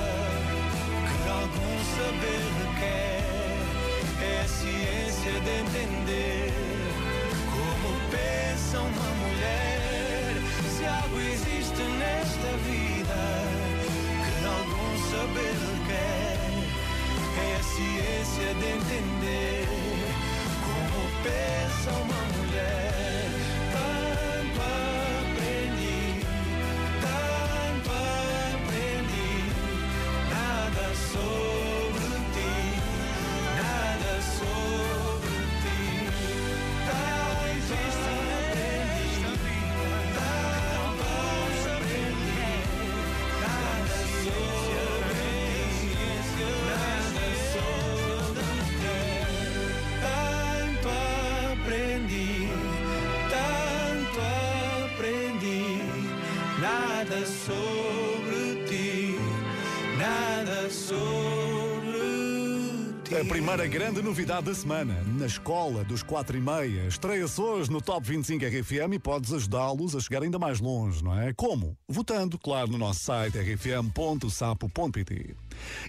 que 1.08 1.28
algum 1.28 1.76
saber 1.96 2.42
requer, 2.62 3.24
é 4.22 4.40
a 4.40 4.48
ciência 4.48 5.32
de 5.40 5.50
entender 5.60 6.55
primeira 63.46 63.68
grande 63.68 64.02
novidade 64.02 64.46
da 64.46 64.54
semana, 64.54 65.04
na 65.04 65.26
escola 65.26 65.84
dos 65.84 66.02
4 66.02 66.36
e 66.36 66.40
meia, 66.40 66.88
estreia-se 66.88 67.40
hoje 67.40 67.70
no 67.70 67.80
Top 67.80 68.04
25 68.04 68.44
RFM 68.44 68.94
e 68.94 68.98
podes 68.98 69.32
ajudá-los 69.32 69.94
a 69.94 70.00
chegar 70.00 70.24
ainda 70.24 70.36
mais 70.36 70.58
longe, 70.58 71.04
não 71.04 71.16
é? 71.16 71.32
Como? 71.32 71.78
Votando, 71.88 72.40
claro, 72.40 72.72
no 72.72 72.76
nosso 72.76 73.04
site 73.04 73.38
rfm.sapo.pt. 73.38 74.26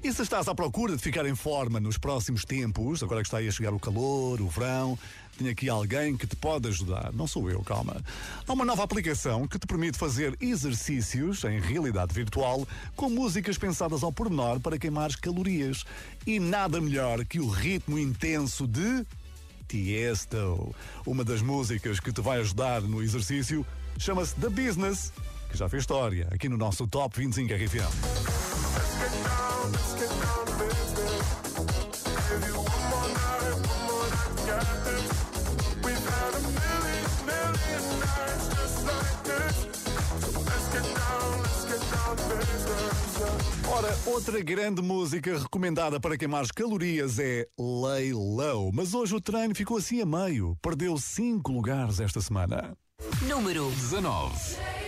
E 0.04 0.12
se 0.12 0.22
estás 0.22 0.48
à 0.48 0.56
procura 0.56 0.96
de 0.96 1.02
ficar 1.02 1.26
em 1.26 1.36
forma 1.36 1.80
nos 1.80 1.98
próximos 1.98 2.44
tempos, 2.46 3.02
agora 3.04 3.22
que 3.22 3.28
está 3.28 3.38
aí 3.38 3.48
a 3.48 3.52
chegar 3.52 3.74
o 3.74 3.80
calor, 3.80 4.42
o 4.42 4.48
verão, 4.48 4.98
tenho 5.38 5.52
aqui 5.52 5.70
alguém 5.70 6.18
que 6.18 6.26
te 6.26 6.36
pode 6.36 6.68
ajudar. 6.68 7.14
Não 7.14 7.28
sou 7.28 7.50
eu, 7.50 7.62
calma. 7.62 8.02
Há 8.48 8.54
uma 8.54 8.66
nova 8.66 8.84
aplicação 8.84 9.48
que 9.48 9.60
te 9.60 9.68
permite 9.68 9.98
fazer 9.98 10.36
exercícios 10.42 11.44
em 11.44 11.60
realidade 11.60 12.14
virtual 12.14 12.68
com 12.96 13.10
músicas 13.10 13.58
pensadas 13.58 14.04
ao 14.04 14.12
pormenor 14.12 14.60
para 14.60 14.78
queimar 14.78 15.16
calorias. 15.18 15.86
E 16.26 16.40
nada 16.40 16.82
melhor 16.82 17.24
que 17.26 17.40
o 17.40 17.48
ritmo 17.48 18.00
intenso 18.00 18.68
de 18.68 19.06
Tiesto, 19.68 20.74
uma 21.06 21.24
das 21.24 21.42
músicas 21.42 22.00
que 22.00 22.12
te 22.12 22.22
vai 22.22 22.40
ajudar 22.40 22.82
no 22.82 23.04
exercício 23.04 23.66
Chama-se 24.00 24.36
The 24.36 24.50
Business, 24.50 25.12
que 25.50 25.58
já 25.58 25.68
fez 25.68 25.84
história 25.84 26.28
aqui 26.32 26.48
no 26.48 26.58
nosso 26.58 26.88
Top 26.88 27.18
25 27.18 27.54
RFM. 27.54 28.47
Ora, 43.70 43.96
outra 44.08 44.42
grande 44.42 44.82
música 44.82 45.38
recomendada 45.38 46.00
para 46.00 46.18
queimar 46.18 46.42
as 46.42 46.52
calorias 46.52 47.20
é 47.20 47.46
Lay 47.60 48.12
Low. 48.14 48.72
Mas 48.74 48.94
hoje 48.94 49.14
o 49.14 49.22
treino 49.22 49.54
ficou 49.54 49.78
assim 49.78 50.02
a 50.02 50.06
meio. 50.06 50.58
Perdeu 50.62 50.98
5 50.98 51.52
lugares 51.52 52.00
esta 52.00 52.20
semana. 52.22 52.76
Número 53.28 53.70
19. 53.70 54.87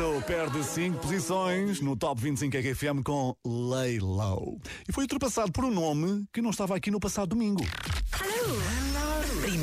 Tiesto 0.00 0.24
perde 0.26 0.64
5 0.64 0.98
posições 0.98 1.80
no 1.82 1.94
Top 1.94 2.18
25 2.18 2.56
RFM 2.56 3.02
com 3.04 3.36
Lay 3.44 3.98
Low. 3.98 4.58
E 4.88 4.92
foi 4.92 5.04
ultrapassado 5.04 5.52
por 5.52 5.62
um 5.62 5.70
nome 5.70 6.24
que 6.32 6.40
não 6.40 6.48
estava 6.48 6.74
aqui 6.74 6.90
no 6.90 6.98
passado 6.98 7.28
domingo. 7.28 7.62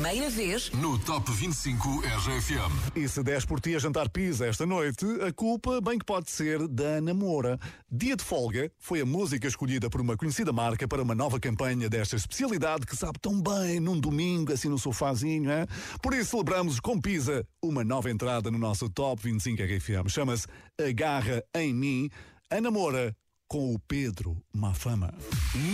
Primeira 0.08 0.30
vez 0.30 0.70
No 0.70 0.98
Top 0.98 1.30
25 1.30 2.00
RFM. 2.00 2.96
E 2.96 3.06
se 3.06 3.22
des 3.22 3.44
por 3.44 3.60
ti 3.60 3.74
a 3.76 3.78
jantar 3.78 4.08
pizza 4.08 4.46
esta 4.46 4.64
noite, 4.64 5.04
a 5.20 5.30
culpa 5.34 5.82
bem 5.82 5.98
que 5.98 6.04
pode 6.06 6.30
ser 6.30 6.66
da 6.66 6.96
Ana 6.96 7.12
Moura. 7.12 7.60
Dia 7.92 8.16
de 8.16 8.24
folga 8.24 8.72
foi 8.78 9.02
a 9.02 9.04
música 9.04 9.46
escolhida 9.46 9.90
por 9.90 10.00
uma 10.00 10.16
conhecida 10.16 10.50
marca 10.50 10.88
para 10.88 11.02
uma 11.02 11.14
nova 11.14 11.38
campanha 11.38 11.90
desta 11.90 12.16
especialidade 12.16 12.86
que 12.86 12.96
sabe 12.96 13.18
tão 13.20 13.38
bem 13.38 13.80
num 13.80 14.00
domingo, 14.00 14.50
assim 14.50 14.70
no 14.70 14.78
sofazinho, 14.78 15.50
é? 15.50 15.66
Por 16.02 16.14
isso 16.14 16.30
celebramos 16.30 16.80
com 16.80 16.98
pizza 16.98 17.46
uma 17.62 17.84
nova 17.84 18.10
entrada 18.10 18.50
no 18.50 18.56
nosso 18.56 18.88
Top 18.88 19.22
25 19.22 19.62
RFM. 19.62 20.08
Chama-se 20.08 20.46
Agarra 20.80 21.44
em 21.54 21.74
Mim, 21.74 22.08
Ana 22.50 22.70
Moura 22.70 23.14
com 23.46 23.74
o 23.74 23.78
Pedro 23.78 24.42
Mafama. 24.54 25.12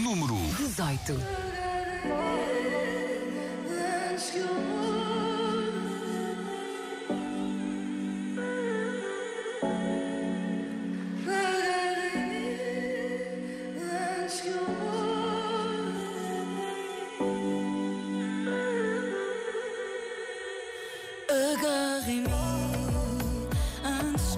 Número 0.03 0.35
18. 0.57 2.43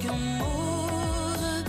Que 0.07 0.13
eu 0.13 0.17
morra, 0.39 1.65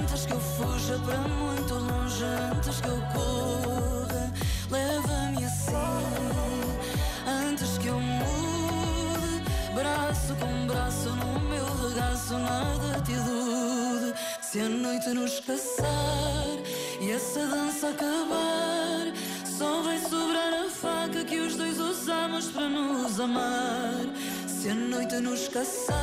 antes 0.00 0.26
que 0.26 0.32
eu 0.32 0.40
fuja 0.40 0.98
para 1.04 1.18
muito 1.18 1.74
longe, 1.74 2.24
antes 2.24 2.80
que 2.80 2.88
eu 2.88 3.00
corra. 3.12 4.32
Leva-me 4.70 5.44
assim 5.44 5.72
antes 7.26 7.78
que 7.78 7.88
eu 7.88 8.00
mude, 8.00 9.42
braço 9.74 10.34
com 10.36 10.66
braço 10.66 11.10
no 11.10 11.40
meu 11.40 11.88
regaço, 11.88 12.38
nada 12.38 13.00
te 13.04 13.12
ilude. 13.12 14.14
Se 14.40 14.60
a 14.60 14.68
noite 14.68 15.08
nos 15.10 15.40
caçar 15.40 16.56
e 17.00 17.10
essa 17.10 17.46
dança 17.46 17.88
acabar, 17.88 19.12
só 19.44 19.82
vai 19.82 19.98
sobrar 19.98 20.54
a 20.54 20.70
faca 20.70 21.24
que 21.24 21.38
os 21.40 21.56
dois 21.56 21.78
usamos 21.78 22.46
para 22.46 22.68
nos 22.68 23.20
amar. 23.20 24.06
Se 24.46 24.70
a 24.70 24.74
noite 24.74 25.16
nos 25.16 25.48
caçar 25.48 25.95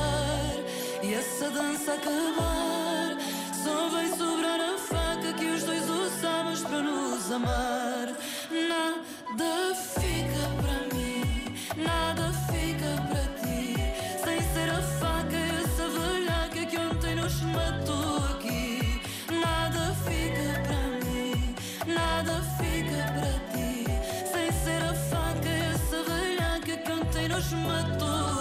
essa 1.14 1.50
dança 1.52 1.94
acabar, 1.94 3.18
só 3.64 3.90
vai 3.90 4.08
sobrar 4.08 4.60
a 4.60 4.78
faca 4.78 5.34
que 5.34 5.46
os 5.46 5.64
dois 5.64 5.88
usamos 5.88 6.62
para 6.62 6.82
nos 6.82 7.32
amar. 7.32 8.08
Nada 8.50 9.76
fica 9.76 10.44
para 10.62 10.96
mim, 10.96 11.56
nada 11.78 12.32
fica 12.52 12.92
para 13.10 13.26
ti, 13.42 13.76
sem 14.24 14.42
ser 14.54 14.70
a 14.72 14.82
faca 15.00 15.38
essa 15.62 15.88
velhaca 15.90 16.66
que 16.66 16.78
ontem 16.78 17.16
nos 17.16 17.42
matou 17.42 18.18
aqui. 18.34 19.02
Nada 19.30 19.96
fica 20.06 20.62
para 20.68 20.88
mim, 21.06 21.56
nada 21.86 22.42
fica 22.58 23.00
para 23.14 23.34
ti, 23.54 23.86
sem 24.32 24.52
ser 24.64 24.82
a 24.84 24.94
faca 25.12 25.50
essa 25.50 26.04
velhaca 26.04 26.78
que 26.78 26.92
ontem 26.92 27.28
nos 27.28 27.52
matou 27.54 28.33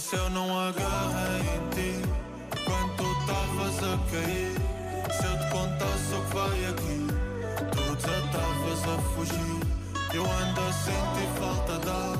Se 0.00 0.16
eu 0.16 0.30
não 0.30 0.58
agarrei 0.58 1.40
em 1.40 1.68
ti. 1.74 2.08
Quando 2.64 2.96
tu 2.96 3.04
estavas 3.20 3.76
a 3.78 3.98
cair 4.10 4.56
Se 5.12 5.26
eu 5.26 5.38
te 5.38 5.50
contasse 5.50 6.14
o 6.14 6.22
que 6.24 6.34
vai 6.34 6.64
aqui. 6.70 7.06
Tu 7.72 7.96
desatavas 7.96 8.82
a 8.88 9.02
fugir 9.14 9.60
Eu 10.14 10.24
ando 10.24 10.60
a 10.62 10.72
sentir 10.72 11.28
falta 11.38 11.78
de 11.78 11.90
ar. 11.90 12.16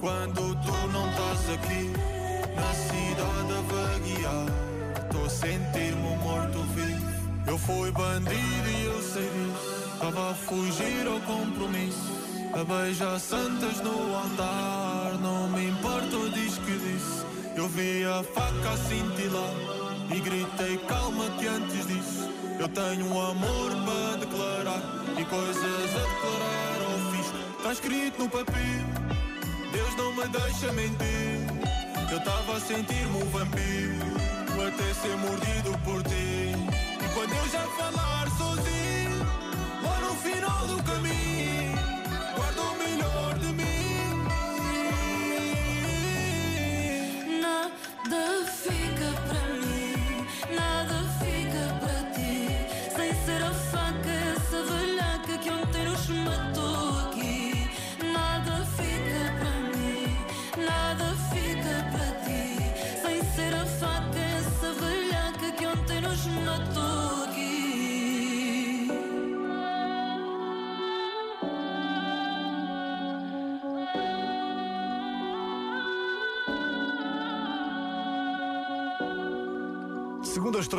Quando 0.00 0.54
tu 0.64 0.88
não 0.88 1.10
estás 1.10 1.50
aqui 1.56 1.92
Na 2.56 2.72
cidade 2.72 3.52
a 3.52 3.60
vaguear. 3.68 4.46
Estou 5.04 5.26
a 5.26 5.28
sentir-me 5.28 6.06
um 6.06 6.16
morto-vivo 6.16 7.06
Eu 7.46 7.58
fui 7.58 7.90
bandido 7.90 8.68
e 8.68 8.86
eu 8.86 9.02
sei 9.02 9.28
disso. 9.28 9.92
Estava 9.92 10.30
a 10.30 10.34
fugir 10.34 11.06
ao 11.06 11.20
compromisso. 11.20 12.18
A 12.54 12.64
beijar 12.64 13.20
santas 13.20 13.78
no 13.82 14.16
altar 14.16 14.99
Não 15.22 15.48
me 15.50 15.68
importa, 15.68 16.30
diz 16.32 16.56
que 16.58 16.72
disse 16.78 17.24
Eu 17.54 17.68
vi 17.68 18.04
a 18.04 18.22
faca 18.22 18.76
cintilar 18.88 19.52
E 20.10 20.18
gritei 20.18 20.78
calma 20.88 21.28
que 21.38 21.46
antes 21.46 21.86
disso 21.86 22.30
Eu 22.58 22.66
tenho 22.68 23.06
um 23.06 23.20
amor 23.20 23.70
para 23.84 24.16
declarar 24.16 24.82
E 25.18 25.24
coisas 25.26 25.90
a 25.94 25.98
declarar 25.98 26.78
ao 26.86 27.12
fiz. 27.12 27.32
Está 27.58 27.72
escrito 27.72 28.22
no 28.22 28.30
papel 28.30 28.54
Deus 29.72 29.94
não 29.96 30.12
me 30.14 30.26
deixa 30.28 30.72
mentir. 30.72 31.46
Eu 32.10 32.18
estava 32.18 32.56
a 32.56 32.60
sentir-me 32.60 33.22
um 33.22 33.26
vampiro 33.26 34.06
Até 34.66 34.94
ser 34.94 35.16
mordido 35.18 35.78
por 35.84 36.02
ti. 36.02 36.54
E 37.04 37.14
quando 37.14 37.32
eu 37.32 37.48
já 37.48 37.60
falar 37.76 38.26
sozinho 38.38 39.26
Lá 39.82 40.00
no 40.00 40.14
final 40.16 40.66
do 40.66 40.82
caminho 40.82 41.78
Guarda 42.36 42.62
o 42.62 42.78
melhor 42.78 43.29
Nada 48.10 48.44
fica 48.44 48.79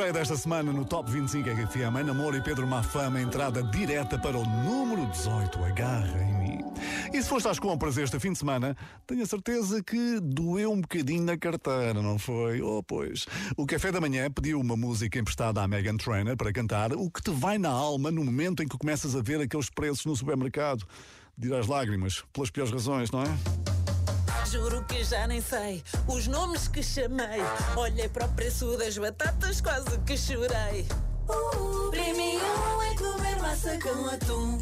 estreia 0.02 0.14
desta 0.14 0.36
semana 0.36 0.74
no 0.74 0.84
Top 0.84 1.12
25 1.12 1.48
RFM, 1.48 1.96
Ana 2.00 2.12
Moura 2.12 2.38
e 2.38 2.42
Pedro 2.42 2.66
Mafama, 2.66 3.22
entrada 3.22 3.62
direta 3.62 4.18
para 4.18 4.36
o 4.36 4.44
número 4.44 5.06
18, 5.06 5.64
Agarra 5.64 6.24
em 6.24 6.34
mim. 6.40 6.60
E 7.14 7.22
se 7.22 7.30
foste 7.30 7.48
às 7.48 7.60
compras 7.60 8.00
este 8.00 8.20
fim 8.20 8.32
de 8.32 8.40
semana, 8.40 8.76
tenho 9.06 9.22
a 9.22 9.26
certeza 9.28 9.84
que 9.84 10.20
doeu 10.20 10.72
um 10.72 10.82
bocadinho 10.82 11.24
na 11.24 11.38
carteira, 11.38 12.02
não 12.02 12.18
foi? 12.18 12.64
Oh, 12.64 12.82
pois. 12.82 13.28
O 13.56 13.68
Café 13.68 13.92
da 13.92 14.02
Manhã 14.02 14.32
pediu 14.32 14.60
uma 14.60 14.76
música 14.76 15.20
emprestada 15.20 15.62
à 15.62 15.68
Megan 15.68 15.98
Trainor 15.98 16.36
para 16.36 16.52
cantar 16.52 16.94
o 16.94 17.08
que 17.12 17.22
te 17.22 17.30
vai 17.30 17.60
na 17.60 17.70
alma 17.70 18.10
no 18.10 18.24
momento 18.24 18.64
em 18.64 18.68
que 18.68 18.78
começas 18.80 19.16
a 19.16 19.22
ver 19.22 19.40
aqueles 19.40 19.70
preços 19.70 20.06
no 20.06 20.16
supermercado. 20.16 20.84
De 21.38 21.50
ir 21.50 21.54
às 21.54 21.68
lágrimas, 21.68 22.24
pelas 22.34 22.50
piores 22.50 22.74
razões, 22.74 23.12
não 23.12 23.22
é? 23.22 23.71
Juro 24.52 24.84
que 24.84 25.02
já 25.02 25.26
nem 25.28 25.40
sei 25.40 25.82
os 26.10 26.28
nomes 26.28 26.68
que 26.68 26.84
chamei. 26.84 27.40
Olhei 27.78 28.10
para 28.10 28.26
o 28.26 28.30
preço 28.34 28.76
das 28.76 28.98
batatas, 28.98 29.62
quase 29.62 29.98
que 30.00 30.18
chorei. 30.18 30.86
Uh, 31.30 31.90
premium 31.90 32.82
é 32.82 32.96
comer 32.98 33.42
massa 33.42 33.80
com 33.80 34.08
atum. 34.10 34.60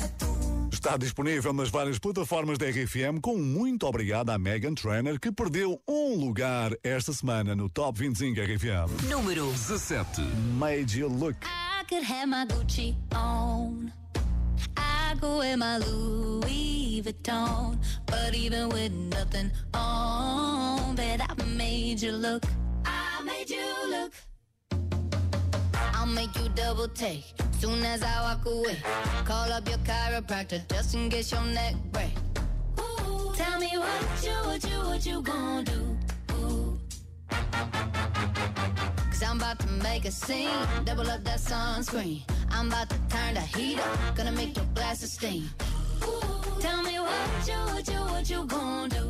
Está 0.71 0.95
disponível 0.95 1.53
nas 1.53 1.69
várias 1.69 1.97
plataformas 1.97 2.59
da 2.59 2.67
RFM 2.67 3.19
com 3.19 3.35
muito 3.37 3.87
obrigado 3.87 4.29
à 4.29 4.37
Megan 4.37 4.75
Trainor 4.75 5.19
que 5.19 5.31
perdeu 5.31 5.81
um 5.87 6.13
lugar 6.23 6.71
esta 6.83 7.11
semana 7.11 7.55
no 7.55 7.67
Top 7.67 7.97
25 7.97 8.39
RFM. 8.39 9.09
Número 9.09 9.51
17. 9.51 10.21
Made 10.59 10.99
You 10.99 11.09
Look. 11.09 11.37
I 11.43 11.83
could 11.89 12.05
have 12.05 12.27
my 12.27 12.45
Gucci 12.45 12.95
on. 13.15 13.91
I 14.77 15.15
go 15.19 15.41
in 15.41 15.57
my 15.57 15.79
Louis 15.79 16.88
Vuitton. 17.01 17.77
But 18.05 18.35
even 18.35 18.69
with 18.69 18.91
nothing 18.91 19.51
on, 19.73 20.95
bet 20.95 21.21
I 21.21 21.43
made 21.45 22.01
you 22.01 22.11
look. 22.11 22.43
I 22.85 23.21
made 23.23 23.49
you 23.49 23.67
look. 23.89 24.13
I'll 25.93 26.05
make 26.05 26.35
you 26.37 26.49
double 26.55 26.87
take 26.87 27.25
soon 27.59 27.83
as 27.83 28.01
I 28.03 28.21
walk 28.21 28.45
away. 28.45 28.77
Call 29.25 29.51
up 29.51 29.67
your 29.67 29.77
chiropractor 29.79 30.61
just 30.69 30.95
in 30.95 31.09
case 31.09 31.31
your 31.31 31.43
neck 31.43 31.75
break. 31.91 32.13
Ooh, 32.79 33.33
tell 33.35 33.59
me 33.59 33.71
what 33.77 34.23
you, 34.23 34.31
what 34.31 34.63
you, 34.63 34.77
what 34.89 35.05
you 35.05 35.21
gonna 35.21 35.63
do? 35.63 35.97
Cause 39.11 39.23
I'm 39.23 39.37
about 39.37 39.59
to 39.59 39.67
make 39.83 40.05
a 40.05 40.11
scene, 40.11 40.49
double 40.85 41.09
up 41.09 41.23
that 41.25 41.39
sunscreen. 41.39 42.21
I'm 42.49 42.67
about 42.67 42.89
to 42.89 42.97
turn 43.09 43.33
the 43.33 43.41
heat 43.41 43.77
up, 43.77 44.15
gonna 44.15 44.31
make 44.31 44.55
your 44.55 44.65
glasses 44.73 45.11
steam. 45.11 45.49
Tell 46.59 46.83
me 46.83 46.99
what 46.99 47.47
you, 47.47 47.59
what 47.73 47.87
you, 47.87 47.99
what 48.11 48.29
you 48.29 48.45
gonna 48.45 48.89
do? 48.89 49.03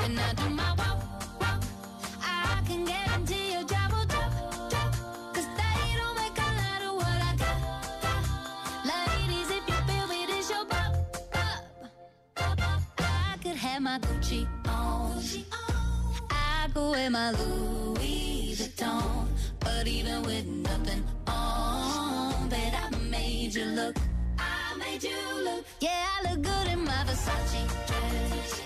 When 0.00 0.18
I 0.18 0.32
do 0.34 0.48
my 0.50 0.72
walk, 0.74 1.40
walk, 1.40 1.62
I 2.22 2.62
can 2.66 2.86
your 3.52 3.64
they 5.60 5.88
don't 5.98 6.16
make 6.16 6.38
a 6.38 6.50
lot 6.60 6.82
of 6.88 6.94
what 6.94 7.20
I 7.30 7.34
got, 7.36 7.58
got. 8.02 8.22
Ladies, 8.92 9.50
if 9.50 9.68
you 9.68 9.74
feel 9.88 10.06
me. 10.08 10.16
I 12.98 13.36
could 13.42 13.56
have 13.56 13.82
my 13.82 13.98
Gucci 13.98 14.46
on. 14.68 15.22
I 16.30 16.68
go 16.74 16.94
in 16.94 17.12
my 17.12 17.30
Louis 17.32 18.54
Vuitton. 18.58 19.26
But 19.60 19.86
even 19.86 20.22
with 20.22 20.46
nothing 20.46 21.04
on, 21.26 22.48
I 22.74 22.90
made 23.10 23.54
you 23.54 23.66
look. 23.66 23.96
Made 25.02 25.12
look. 25.44 25.64
Yeah, 25.80 25.90
I 25.90 26.30
look 26.30 26.40
good 26.40 26.68
in 26.68 26.82
my 26.82 27.04
Versace 27.04 27.68
dress. 27.86 28.62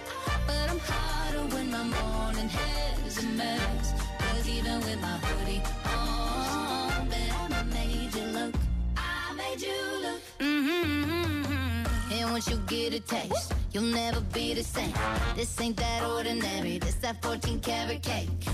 But 0.47 0.71
I'm 0.71 0.79
hotter 0.79 1.57
when 1.57 1.73
my 1.73 1.83
morning 1.83 2.49
hair's 2.49 3.19
a 3.19 3.27
mess. 3.27 3.95
Cause 4.17 4.49
even 4.49 4.79
with 4.79 5.01
my 5.01 5.17
hoodie 5.27 5.61
on, 5.87 7.09
bet 7.09 7.33
I 7.51 7.63
made 7.75 8.15
you 8.15 8.27
look. 8.27 8.55
I 8.97 9.35
made 9.35 9.61
you 9.61 9.83
look. 10.03 10.23
Mm-hmm. 10.39 12.13
And 12.13 12.31
once 12.31 12.49
you 12.49 12.59
get 12.69 12.95
a 12.95 13.01
taste, 13.01 13.53
you'll 13.73 13.93
never 13.93 14.21
be 14.21 14.55
the 14.55 14.63
same. 14.63 14.95
This 15.35 15.61
ain't 15.61 15.79
that 15.79 16.05
ordinary. 16.05 16.79
This 16.79 16.95
that 16.97 17.21
14 17.23 17.59
karat 17.59 18.03
cake. 18.03 18.50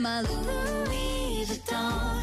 My 0.00 0.22
Louis 0.22 1.44
Vuitton. 1.44 2.19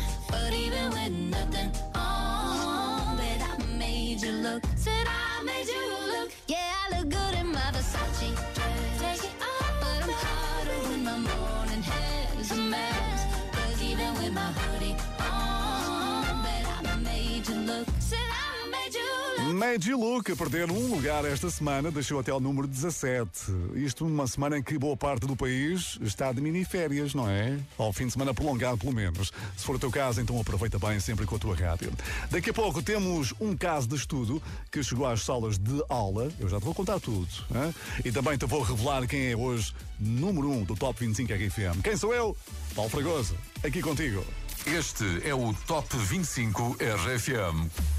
You 19.58 19.98
Look 20.00 20.32
a 20.32 20.36
perder 20.36 20.70
um 20.70 20.88
lugar 20.88 21.26
esta 21.26 21.50
semana, 21.50 21.90
deixou 21.90 22.20
até 22.20 22.30
ao 22.30 22.40
número 22.40 22.68
17. 22.68 23.28
Isto 23.74 24.06
numa 24.06 24.28
semana 24.28 24.60
em 24.60 24.62
que 24.62 24.78
boa 24.78 24.96
parte 24.96 25.26
do 25.26 25.36
país 25.36 25.98
está 26.00 26.32
de 26.32 26.40
miniférias, 26.40 27.16
não 27.16 27.28
é? 27.28 27.58
Ao 27.76 27.92
fim 27.92 28.06
de 28.06 28.14
semana 28.14 28.36
prolongado, 28.36 28.78
pelo 28.78 28.94
menos. 28.94 29.34
Se 29.58 29.66
for 29.66 29.76
o 29.76 29.80
teu 29.80 29.90
caso, 29.90 30.22
então 30.22 30.40
aproveita 30.40 30.78
bem 30.78 31.00
sempre 31.00 31.26
com 31.26 31.38
a 31.38 31.40
tua 31.40 31.56
rádio. 31.56 31.92
Daqui 32.30 32.52
a 32.52 32.54
pouco 32.54 32.84
temos 32.84 33.34
um 33.40 33.58
caso 33.58 33.88
de 33.88 33.96
estudo 33.96 34.42
que 34.72 34.84
chegou 34.84 35.08
às 35.08 35.24
salas 35.24 35.58
de 35.58 35.84
aula. 35.90 36.32
Eu 36.40 36.48
já 36.48 36.60
te 36.60 36.64
vou 36.64 36.76
contar 36.76 37.00
tudo. 37.00 37.28
hã? 37.52 37.74
E 38.06 38.12
também 38.12 38.38
te 38.38 38.46
vou 38.46 38.62
revelar 38.62 39.08
quem 39.08 39.32
é 39.32 39.36
hoje 39.36 39.74
número 40.00 40.50
1 40.50 40.54
um 40.54 40.64
do 40.66 40.76
Top 40.76 41.04
25 41.04 41.34
RFM. 41.34 41.82
Quem 41.84 41.98
sou 41.98 42.14
eu? 42.14 42.38
Paulo 42.76 42.92
Fragoso, 42.92 43.36
aqui 43.64 43.82
contigo. 43.82 44.24
Este 44.68 45.28
é 45.28 45.34
o 45.34 45.52
Top 45.66 45.88
25 45.98 46.78
RFM. 46.80 47.97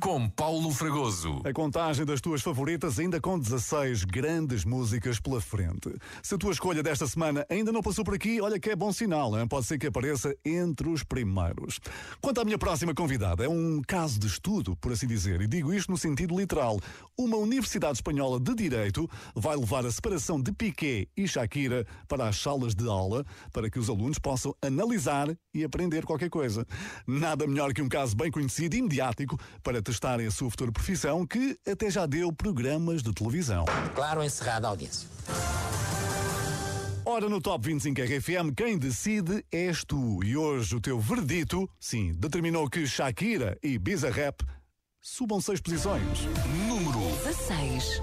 Com 0.00 0.28
Paulo 0.28 0.72
Fragoso. 0.72 1.42
A 1.44 1.52
contagem 1.52 2.04
das 2.04 2.20
tuas 2.20 2.42
favoritas 2.42 2.98
ainda 2.98 3.20
com 3.20 3.38
16 3.38 4.02
grandes 4.02 4.64
músicas 4.64 5.20
pela 5.20 5.40
frente. 5.40 5.94
Se 6.24 6.34
a 6.34 6.38
tua 6.38 6.50
escolha 6.50 6.82
desta 6.82 7.06
semana 7.06 7.46
ainda 7.48 7.70
não 7.70 7.80
passou 7.80 8.04
por 8.04 8.14
aqui, 8.14 8.40
olha 8.40 8.58
que 8.58 8.70
é 8.70 8.74
bom 8.74 8.92
sinal, 8.92 9.38
hein? 9.38 9.46
pode 9.46 9.66
ser 9.66 9.78
que 9.78 9.86
apareça 9.86 10.34
entre 10.44 10.88
os 10.88 11.04
primeiros. 11.04 11.78
Quanto 12.20 12.40
à 12.40 12.44
minha 12.44 12.58
próxima 12.58 12.92
convidada, 12.92 13.44
é 13.44 13.48
um 13.48 13.80
caso 13.86 14.18
de 14.18 14.26
estudo, 14.26 14.74
por 14.74 14.90
assim 14.90 15.06
dizer, 15.06 15.40
e 15.40 15.46
digo 15.46 15.72
isto 15.72 15.92
no 15.92 15.96
sentido 15.96 16.36
literal. 16.36 16.80
Uma 17.16 17.36
Universidade 17.36 17.98
Espanhola 17.98 18.40
de 18.40 18.52
Direito 18.56 19.08
vai 19.36 19.54
levar 19.54 19.86
a 19.86 19.92
separação 19.92 20.42
de 20.42 20.50
Piqué 20.50 21.06
e 21.16 21.28
Shakira 21.28 21.86
para 22.08 22.26
as 22.26 22.36
salas 22.36 22.74
de 22.74 22.88
aula 22.88 23.24
para 23.52 23.70
que 23.70 23.78
os 23.78 23.88
alunos 23.88 24.18
possam 24.18 24.52
analisar 24.60 25.28
e 25.54 25.62
aprender 25.62 26.04
qualquer 26.04 26.28
coisa. 26.28 26.66
Nada 27.06 27.46
melhor 27.46 27.72
que 27.72 27.82
um 27.82 27.88
caso 27.88 28.16
bem 28.16 28.32
conhecido 28.32 28.74
e 28.74 28.82
mediático 28.82 29.38
para 29.62 29.82
testarem 29.82 30.26
a 30.26 30.30
sua 30.30 30.50
futura 30.50 30.72
profissão, 30.72 31.26
que 31.26 31.58
até 31.66 31.90
já 31.90 32.06
deu 32.06 32.32
programas 32.32 33.02
de 33.02 33.12
televisão. 33.12 33.64
Claro, 33.94 34.22
encerrada 34.22 34.66
a 34.66 34.70
audiência. 34.70 35.08
Ora, 37.04 37.28
no 37.28 37.40
Top 37.40 37.66
25 37.66 38.00
RFM, 38.02 38.54
quem 38.56 38.78
decide 38.78 39.44
és 39.50 39.84
tu. 39.84 40.22
E 40.22 40.36
hoje 40.36 40.76
o 40.76 40.80
teu 40.80 41.00
verdito, 41.00 41.68
sim, 41.80 42.12
determinou 42.12 42.68
que 42.68 42.86
Shakira 42.86 43.58
e 43.62 43.78
Bizarrap 43.78 44.42
subam 45.00 45.40
seis 45.40 45.60
posições. 45.60 46.20
Número 46.68 47.00
16. 47.24 48.02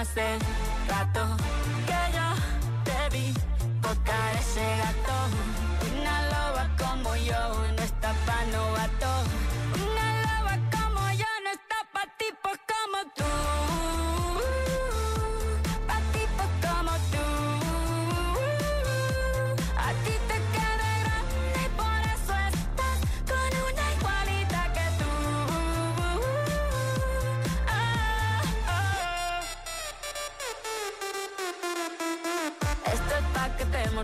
Hace 0.00 0.38
rato 0.88 1.22
que 1.86 2.00
yo 2.16 2.28
te 2.84 3.16
vi 3.16 3.32
botar 3.80 4.34
ese 4.38 4.66
gato. 4.82 5.16
Una 5.98 6.16
loba 6.32 6.68
como 6.76 7.16
yo 7.16 7.72
no 7.76 7.82
está 7.82 8.12
pa' 8.26 8.44
novato. 8.52 9.05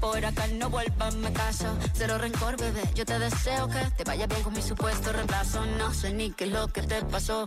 Por 0.00 0.24
acá 0.24 0.48
no 0.58 0.70
vuelvas, 0.70 1.14
me 1.14 1.32
caso. 1.32 1.66
Cero 1.94 2.18
rencor, 2.18 2.56
bebé. 2.56 2.82
Yo 2.96 3.04
te 3.04 3.16
deseo 3.16 3.68
que 3.68 3.78
te 3.96 4.02
vaya 4.02 4.26
bien 4.26 4.42
con 4.42 4.52
mi 4.52 4.60
supuesto 4.60 5.12
reemplazo. 5.12 5.64
No 5.78 5.94
sé 5.94 6.12
ni 6.12 6.32
qué 6.32 6.44
es 6.44 6.50
lo 6.50 6.66
que 6.66 6.82
te 6.82 7.00
pasó. 7.04 7.46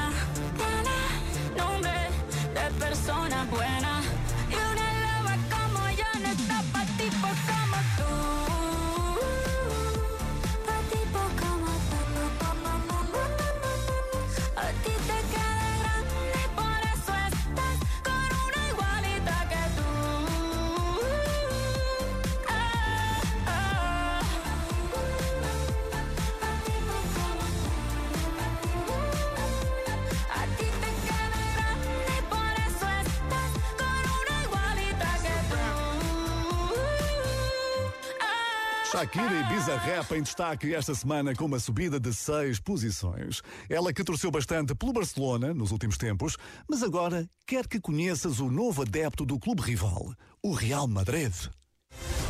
Shakira 38.91 39.33
e 39.33 39.43
Bizarrap 39.45 40.11
em 40.11 40.21
destaque 40.21 40.75
esta 40.75 40.93
semana 40.93 41.33
com 41.33 41.45
uma 41.45 41.59
subida 41.59 41.97
de 41.97 42.13
seis 42.13 42.59
posições. 42.59 43.41
Ela 43.69 43.93
que 43.93 44.03
torceu 44.03 44.29
bastante 44.29 44.75
pelo 44.75 44.91
Barcelona 44.91 45.53
nos 45.53 45.71
últimos 45.71 45.97
tempos, 45.97 46.35
mas 46.69 46.83
agora 46.83 47.25
quer 47.47 47.67
que 47.67 47.79
conheças 47.79 48.41
o 48.41 48.51
novo 48.51 48.81
adepto 48.81 49.25
do 49.25 49.39
clube 49.39 49.61
rival, 49.61 50.13
o 50.43 50.51
Real 50.51 50.89
Madrid. 50.89 51.31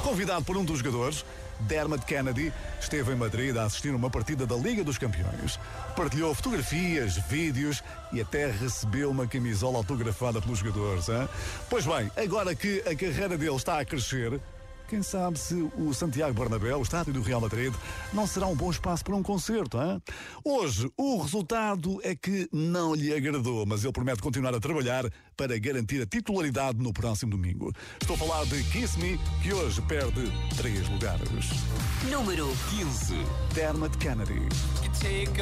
Convidado 0.03 0.45
por 0.45 0.55
um 0.55 0.63
dos 0.63 0.77
jogadores, 0.79 1.25
Dermot 1.61 2.05
Kennedy 2.05 2.53
esteve 2.79 3.11
em 3.11 3.15
Madrid 3.15 3.57
a 3.57 3.63
assistir 3.63 3.89
uma 3.95 4.11
partida 4.11 4.45
da 4.45 4.55
Liga 4.55 4.83
dos 4.83 4.99
Campeões. 4.99 5.59
Partilhou 5.95 6.33
fotografias, 6.35 7.17
vídeos 7.27 7.83
e 8.13 8.21
até 8.21 8.51
recebeu 8.51 9.09
uma 9.09 9.25
camisola 9.25 9.77
autografada 9.77 10.39
pelos 10.39 10.59
jogadores. 10.59 11.09
Hein? 11.09 11.27
Pois 11.71 11.87
bem, 11.87 12.11
agora 12.15 12.53
que 12.53 12.81
a 12.81 12.95
carreira 12.95 13.35
dele 13.35 13.55
está 13.55 13.79
a 13.79 13.85
crescer, 13.85 14.39
Quem 14.91 15.01
sabe 15.01 15.39
se 15.39 15.53
o 15.77 15.93
Santiago 15.93 16.37
Bernabéu, 16.37 16.79
o 16.79 16.81
estádio 16.81 17.13
do 17.13 17.21
Real 17.21 17.39
Madrid, 17.39 17.73
não 18.11 18.27
será 18.27 18.45
um 18.45 18.53
bom 18.53 18.69
espaço 18.69 19.05
para 19.05 19.15
um 19.15 19.23
concerto, 19.23 19.77
hein? 19.77 20.03
Hoje, 20.43 20.91
o 20.97 21.21
resultado 21.21 22.01
é 22.03 22.13
que 22.13 22.49
não 22.51 22.93
lhe 22.93 23.13
agradou, 23.13 23.65
mas 23.65 23.85
ele 23.85 23.93
promete 23.93 24.21
continuar 24.21 24.53
a 24.53 24.59
trabalhar 24.59 25.05
para 25.37 25.57
garantir 25.57 26.01
a 26.01 26.05
titularidade 26.05 26.77
no 26.79 26.91
próximo 26.91 27.31
domingo. 27.31 27.71
Estou 28.01 28.17
a 28.17 28.19
falar 28.19 28.45
de 28.47 28.61
Kiss 28.65 28.99
Me, 28.99 29.17
que 29.41 29.53
hoje 29.53 29.81
perde 29.83 30.29
três 30.57 30.89
lugares. 30.89 31.29
Número 32.11 32.49
15. 32.71 33.15
Dermot 33.53 33.97
Kennedy. 33.97 34.49
take 34.99 35.41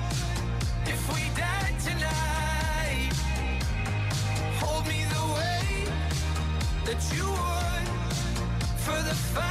that 6.93 7.15
you 7.15 7.25
would 7.25 7.87
for 8.75 9.01
the 9.07 9.15
final 9.15 9.50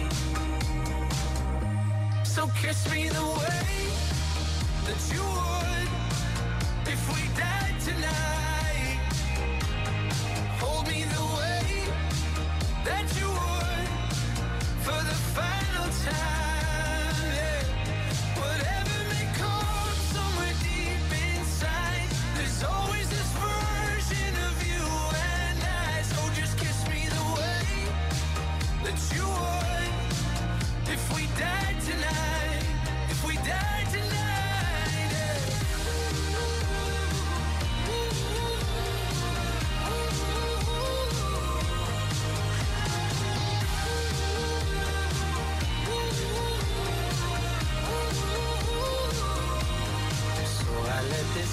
So 2.31 2.47
kiss 2.61 2.89
me 2.89 3.09
the 3.09 3.25
way 3.25 3.67
that 4.85 5.13
you 5.13 5.21
would 5.21 5.80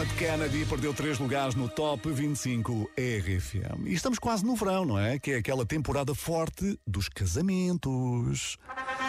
Dermot 0.00 0.14
Kennedy 0.14 0.64
perdeu 0.64 0.94
três 0.94 1.18
lugares 1.18 1.54
no 1.54 1.68
Top 1.68 2.10
25 2.10 2.90
RFM. 2.96 3.86
E 3.86 3.92
estamos 3.92 4.18
quase 4.18 4.44
no 4.46 4.56
verão, 4.56 4.86
não 4.86 4.98
é? 4.98 5.18
Que 5.18 5.32
é 5.32 5.36
aquela 5.36 5.66
temporada 5.66 6.14
forte 6.14 6.78
dos 6.86 7.06
casamentos. 7.06 8.56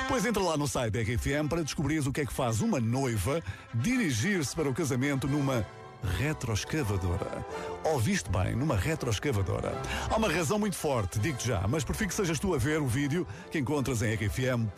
Pois 0.09 0.25
entra 0.25 0.43
lá 0.43 0.57
no 0.57 0.67
site 0.67 0.91
da 0.91 1.01
RFM 1.01 1.47
para 1.47 1.63
descobrires 1.63 2.07
o 2.07 2.11
que 2.11 2.19
é 2.19 2.25
que 2.25 2.33
faz 2.33 2.59
uma 2.59 2.79
noiva 2.81 3.41
dirigir-se 3.73 4.53
para 4.53 4.67
o 4.67 4.73
casamento 4.73 5.27
numa 5.29 5.65
retroescavadora. 6.03 7.45
Ouviste 7.83 8.29
bem, 8.29 8.55
numa 8.55 8.75
retroescavadora. 8.75 9.79
Há 10.09 10.15
uma 10.17 10.31
razão 10.31 10.57
muito 10.59 10.75
forte, 10.75 11.19
digo-te 11.19 11.47
já, 11.47 11.65
mas 11.67 11.83
prefiro 11.83 12.09
que 12.09 12.15
sejas 12.15 12.39
tu 12.39 12.53
a 12.53 12.57
ver 12.57 12.81
o 12.81 12.87
vídeo 12.87 13.27
que 13.49 13.59
encontras 13.59 14.01
em 14.01 14.13
rfm.sapo.pt. 14.15 14.71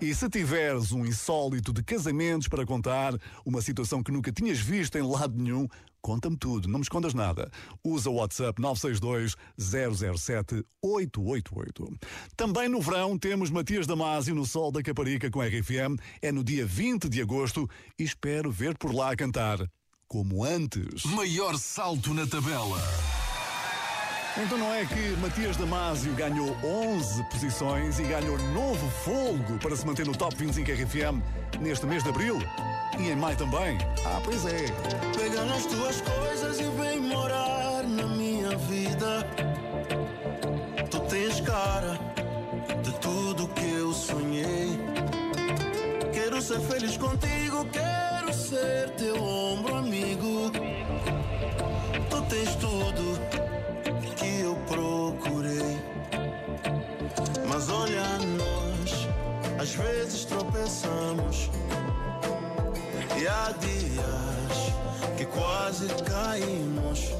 E 0.00 0.14
se 0.14 0.28
tiveres 0.28 0.92
um 0.92 1.04
insólito 1.04 1.72
de 1.72 1.82
casamentos 1.82 2.48
para 2.48 2.66
contar, 2.66 3.14
uma 3.44 3.60
situação 3.62 4.02
que 4.02 4.12
nunca 4.12 4.32
tinhas 4.32 4.58
visto 4.58 4.96
em 4.96 5.02
lado 5.02 5.34
nenhum, 5.36 5.68
Conta-me 6.00 6.36
tudo, 6.36 6.68
não 6.68 6.78
me 6.78 6.82
escondas 6.82 7.14
nada. 7.14 7.50
Usa 7.84 8.10
o 8.10 8.14
WhatsApp 8.14 8.60
962 8.60 9.36
007 9.58 10.64
888. 10.82 11.98
Também 12.36 12.68
no 12.68 12.80
verão 12.80 13.18
temos 13.18 13.50
Matias 13.50 13.86
Damasio 13.86 14.34
no 14.34 14.46
Sol 14.46 14.70
da 14.72 14.82
Caparica 14.82 15.30
com 15.30 15.42
RFM. 15.42 15.98
É 16.22 16.30
no 16.32 16.44
dia 16.44 16.64
20 16.64 17.08
de 17.08 17.20
agosto 17.20 17.68
e 17.98 18.04
espero 18.04 18.50
ver 18.50 18.76
por 18.78 18.94
lá 18.94 19.14
cantar. 19.16 19.58
Como 20.06 20.42
antes. 20.44 21.04
Maior 21.04 21.58
salto 21.58 22.14
na 22.14 22.26
tabela. 22.26 22.78
Então 24.40 24.56
não 24.56 24.72
é 24.72 24.84
que 24.84 25.16
Matias 25.20 25.56
Damasio 25.56 26.12
ganhou 26.14 26.56
11 26.62 27.24
posições 27.24 27.98
e 27.98 28.04
ganhou 28.04 28.38
novo 28.38 28.88
folgo 29.02 29.58
para 29.58 29.74
se 29.74 29.84
manter 29.84 30.06
no 30.06 30.16
Top 30.16 30.34
25 30.36 30.70
RFM 30.70 31.20
neste 31.60 31.84
mês 31.86 32.04
de 32.04 32.10
abril? 32.10 32.38
E 32.98 33.10
em 33.10 33.16
maio 33.16 33.36
também? 33.36 33.76
Ah, 34.06 34.20
pois 34.22 34.46
é. 34.46 34.66
Pega 35.16 35.44
nas 35.44 35.66
tuas 35.66 36.00
coisas 36.02 36.60
e 36.60 36.64
vem 36.80 37.00
morar 37.00 37.82
na 37.82 38.06
minha 38.06 38.56
vida. 38.56 39.26
Tu 40.88 41.00
tens 41.00 41.40
cara 41.40 41.98
de 42.82 42.92
tudo 43.00 43.48
que 43.48 43.72
eu 43.72 43.92
sonhei. 43.92 44.78
ser 46.40 46.60
feliz 46.60 46.96
contigo, 46.96 47.66
quero 47.72 48.32
ser 48.32 48.90
teu 48.90 49.20
ombro 49.20 49.74
amigo. 49.74 50.52
Tu 52.08 52.22
tens 52.30 52.54
tudo 52.54 53.47
procurei. 54.78 55.76
Mas 57.48 57.68
olha 57.68 58.04
nós, 58.38 59.08
às 59.60 59.74
vezes 59.74 60.24
tropeçamos. 60.24 61.50
E 63.20 63.26
há 63.26 63.52
dias 63.58 64.72
que 65.16 65.26
quase 65.26 65.88
caímos. 66.04 67.12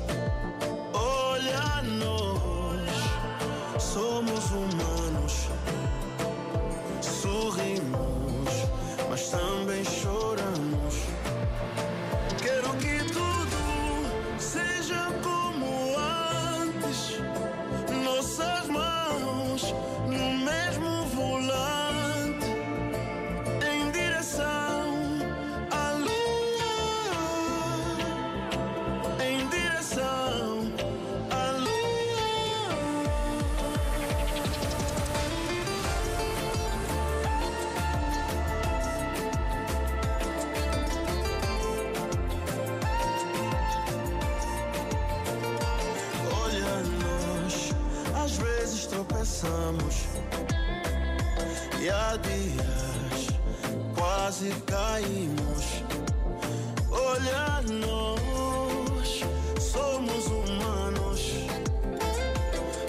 Olha 0.93 1.83
nós, 1.83 3.83
somos 3.83 4.51
humanos. 4.51 5.49
Sorrimos, 7.01 8.53
mas 9.11 9.29
também 9.31 9.85
choramos. 9.85 11.18
Tropeçamos 49.39 50.05
e 51.81 51.89
há 51.89 52.17
dias 52.17 53.29
quase 53.95 54.51
caímos. 54.67 55.85
Olha 56.91 57.63
nós, 57.63 59.21
somos 59.61 60.27
humanos, 60.27 61.33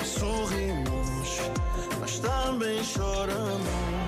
sorrimos, 0.03 1.39
mas 1.99 2.19
também 2.19 2.83
choramos. 2.83 3.98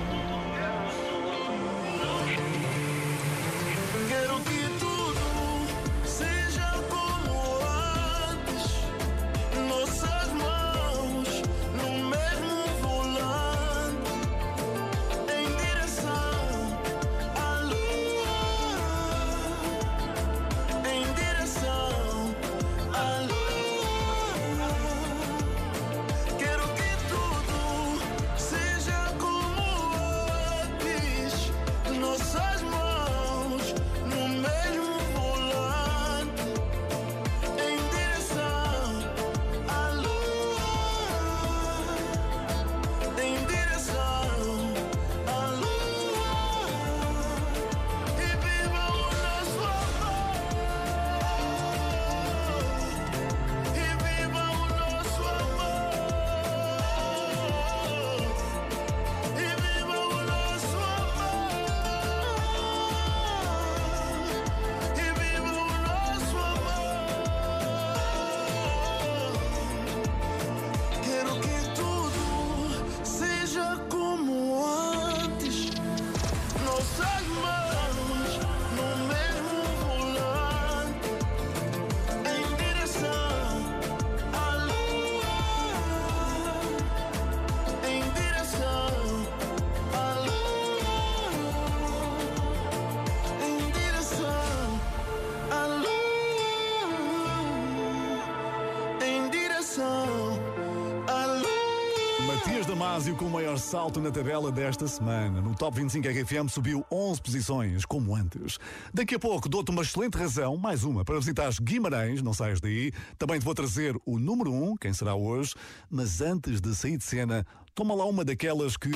Damasio 102.92 103.16
com 103.16 103.24
o 103.24 103.30
maior 103.30 103.58
salto 103.58 103.98
na 104.02 104.10
tabela 104.10 104.52
desta 104.52 104.86
semana. 104.86 105.40
No 105.40 105.54
Top 105.54 105.74
25 105.80 106.06
RFM 106.06 106.50
subiu 106.50 106.84
11 106.92 107.22
posições, 107.22 107.86
como 107.86 108.14
antes. 108.14 108.58
Daqui 108.92 109.14
a 109.14 109.18
pouco 109.18 109.48
dou-te 109.48 109.70
uma 109.70 109.80
excelente 109.80 110.18
razão, 110.18 110.58
mais 110.58 110.84
uma, 110.84 111.02
para 111.02 111.18
visitares 111.18 111.58
Guimarães, 111.58 112.20
não 112.20 112.34
saias 112.34 112.60
daí. 112.60 112.92
Também 113.16 113.38
te 113.38 113.44
vou 113.44 113.54
trazer 113.54 113.96
o 114.04 114.18
número 114.18 114.52
1, 114.52 114.76
quem 114.76 114.92
será 114.92 115.14
hoje. 115.14 115.54
Mas 115.90 116.20
antes 116.20 116.60
de 116.60 116.74
sair 116.74 116.98
de 116.98 117.04
cena, 117.04 117.46
toma 117.74 117.94
lá 117.94 118.04
uma 118.04 118.26
daquelas 118.26 118.76
que... 118.76 118.90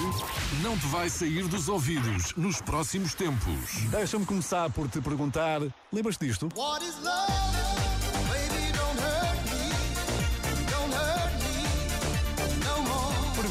Não 0.62 0.76
te 0.76 0.86
vai 0.88 1.08
sair 1.08 1.48
dos 1.48 1.66
ouvidos 1.66 2.34
nos 2.36 2.60
próximos 2.60 3.14
tempos. 3.14 3.88
Deixa-me 3.90 4.26
começar 4.26 4.68
por 4.68 4.90
te 4.90 5.00
perguntar, 5.00 5.62
lembras-te 5.90 6.26
disto? 6.26 6.50
What 6.54 6.84
is 6.84 6.96
love? 7.02 7.85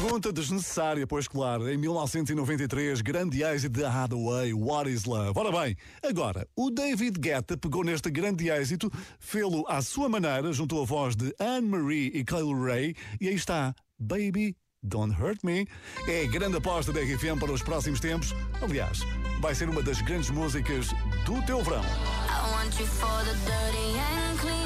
Pergunta 0.06 0.32
desnecessária, 0.32 1.04
pois 1.04 1.26
claro, 1.26 1.68
em 1.68 1.76
1993, 1.76 3.00
grande 3.00 3.42
êxito 3.42 3.76
de 3.76 3.84
Hathaway, 3.84 4.54
What 4.54 4.88
is 4.88 5.04
Love? 5.04 5.32
Ora 5.34 5.50
bem, 5.50 5.76
agora, 6.00 6.46
o 6.54 6.70
David 6.70 7.18
Guetta 7.18 7.56
pegou 7.56 7.82
neste 7.82 8.08
grande 8.08 8.48
êxito, 8.48 8.88
fê-lo 9.18 9.64
à 9.66 9.82
sua 9.82 10.08
maneira, 10.08 10.52
juntou 10.52 10.80
a 10.80 10.84
voz 10.84 11.16
de 11.16 11.34
Anne-Marie 11.40 12.12
e 12.14 12.24
Kyle 12.24 12.54
Ray, 12.54 12.94
e 13.20 13.26
aí 13.26 13.34
está, 13.34 13.74
Baby, 13.98 14.56
Don't 14.80 15.12
Hurt 15.20 15.40
Me. 15.42 15.66
É 16.06 16.22
a 16.22 16.30
grande 16.30 16.58
aposta 16.58 16.92
da 16.92 17.00
RFM 17.00 17.40
para 17.40 17.50
os 17.50 17.62
próximos 17.62 17.98
tempos. 17.98 18.32
Aliás, 18.62 19.00
vai 19.40 19.56
ser 19.56 19.68
uma 19.68 19.82
das 19.82 20.00
grandes 20.02 20.30
músicas 20.30 20.90
do 21.24 21.44
teu 21.46 21.64
verão. 21.64 21.82
I 21.82 22.52
want 22.52 22.78
you 22.78 22.86
for 22.86 23.24
the 23.24 23.34
dirty 23.44 23.98
and 23.98 24.38
clean. 24.38 24.65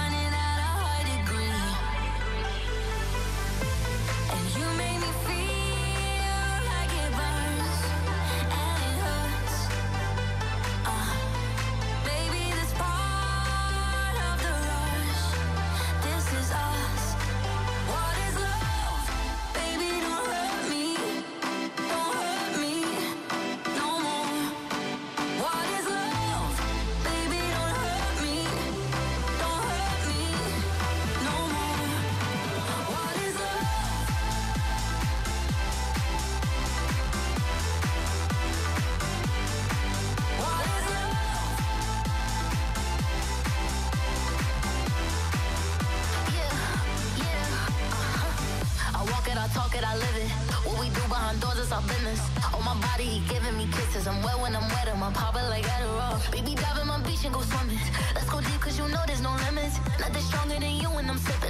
body, 53.01 53.19
he 53.19 53.33
giving 53.33 53.57
me 53.57 53.67
kisses. 53.71 54.07
I'm 54.07 54.21
wet 54.23 54.39
when 54.39 54.55
I'm 54.55 54.67
wet, 54.69 54.87
I'm 54.87 55.13
popping 55.13 55.47
like 55.49 55.65
Adderall. 55.65 56.31
Baby, 56.31 56.55
dive 56.55 56.77
in 56.79 56.87
my 56.87 56.99
beach 56.99 57.25
and 57.25 57.33
go 57.33 57.41
swimming. 57.41 57.79
Let's 58.15 58.29
go 58.29 58.41
deep, 58.41 58.61
cause 58.61 58.77
you 58.77 58.87
know 58.87 59.03
there's 59.07 59.21
no 59.21 59.35
limits. 59.45 59.79
Nothing 59.99 60.21
stronger 60.21 60.59
than 60.59 60.75
you 60.75 60.89
when 60.89 61.09
I'm 61.09 61.17
sipping. 61.17 61.40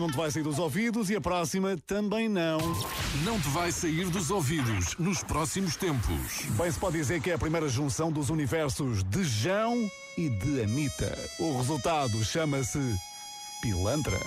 Não 0.00 0.10
te 0.10 0.16
vai 0.16 0.30
sair 0.30 0.42
dos 0.42 0.58
ouvidos 0.58 1.10
e 1.10 1.16
a 1.16 1.20
próxima 1.20 1.76
também 1.86 2.26
não. 2.26 2.58
Não 3.22 3.38
te 3.38 3.48
vai 3.50 3.70
sair 3.70 4.06
dos 4.06 4.30
ouvidos 4.30 4.96
nos 4.98 5.22
próximos 5.22 5.76
tempos. 5.76 6.46
Bem, 6.56 6.70
se 6.70 6.78
pode 6.78 6.96
dizer 6.96 7.20
que 7.20 7.30
é 7.30 7.34
a 7.34 7.38
primeira 7.38 7.68
junção 7.68 8.10
dos 8.10 8.30
universos 8.30 9.04
de 9.04 9.22
Jão 9.24 9.90
e 10.16 10.30
de 10.30 10.62
Anitta. 10.62 11.16
O 11.38 11.58
resultado 11.58 12.24
chama-se 12.24 12.78
Pilantra. 13.60 14.18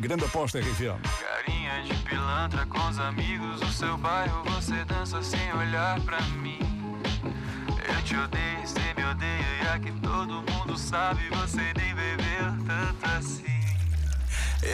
Grande 0.00 0.24
aposta, 0.24 0.60
RFM. 0.60 0.98
Carinha 1.20 1.82
de 1.82 1.94
pilantra 2.04 2.64
com 2.64 2.88
os 2.88 2.98
amigos 2.98 3.60
do 3.60 3.70
seu 3.70 3.98
bairro, 3.98 4.42
você 4.44 4.82
dança 4.86 5.22
sem 5.22 5.52
olhar 5.52 6.00
pra 6.00 6.22
mim. 6.22 6.58
Eu 7.86 8.02
te 8.02 8.16
odeio, 8.16 8.66
você 8.66 8.94
me 8.96 9.04
odeia, 9.04 9.62
e 9.62 9.68
aqui 9.68 9.92
todo 10.00 10.42
mundo 10.50 10.78
sabe, 10.78 11.20
você 11.28 11.74
nem 11.76 11.94
bebeu 11.94 12.66
tanto 12.66 13.04
assim. 13.16 13.57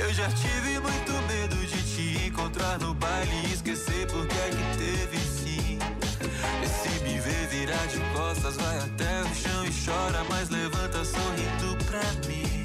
Eu 0.00 0.12
já 0.12 0.28
tive 0.28 0.80
muito 0.80 1.12
medo 1.28 1.56
de 1.66 1.82
te 1.94 2.26
encontrar 2.26 2.78
no 2.80 2.94
baile 2.94 3.30
e 3.48 3.52
esquecer 3.52 4.06
porque 4.08 4.34
é 4.36 4.50
que 4.50 4.78
teve 4.78 5.18
sim. 5.18 5.78
E 6.62 6.66
se 6.66 6.88
me 7.04 7.20
ver 7.20 7.46
virar 7.48 7.86
de 7.86 8.00
costas, 8.12 8.56
vai 8.56 8.78
até 8.78 9.22
o 9.22 9.34
chão 9.34 9.64
e 9.64 9.70
chora, 9.84 10.24
mas 10.28 10.50
levanta 10.50 11.04
sorrindo 11.04 11.84
pra 11.84 12.02
mim. 12.28 12.64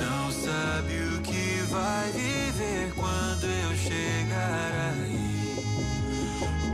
Não 0.00 0.32
sabe 0.32 0.94
o 1.14 1.22
que 1.22 1.62
vai 1.70 2.10
viver 2.10 2.92
quando 2.94 3.44
eu 3.44 3.76
chegar 3.76 4.94
aí. 5.04 5.54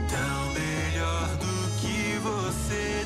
Tão 0.09 0.53
melhor 0.53 1.27
do 1.37 1.69
que 1.79 2.17
você 2.23 3.05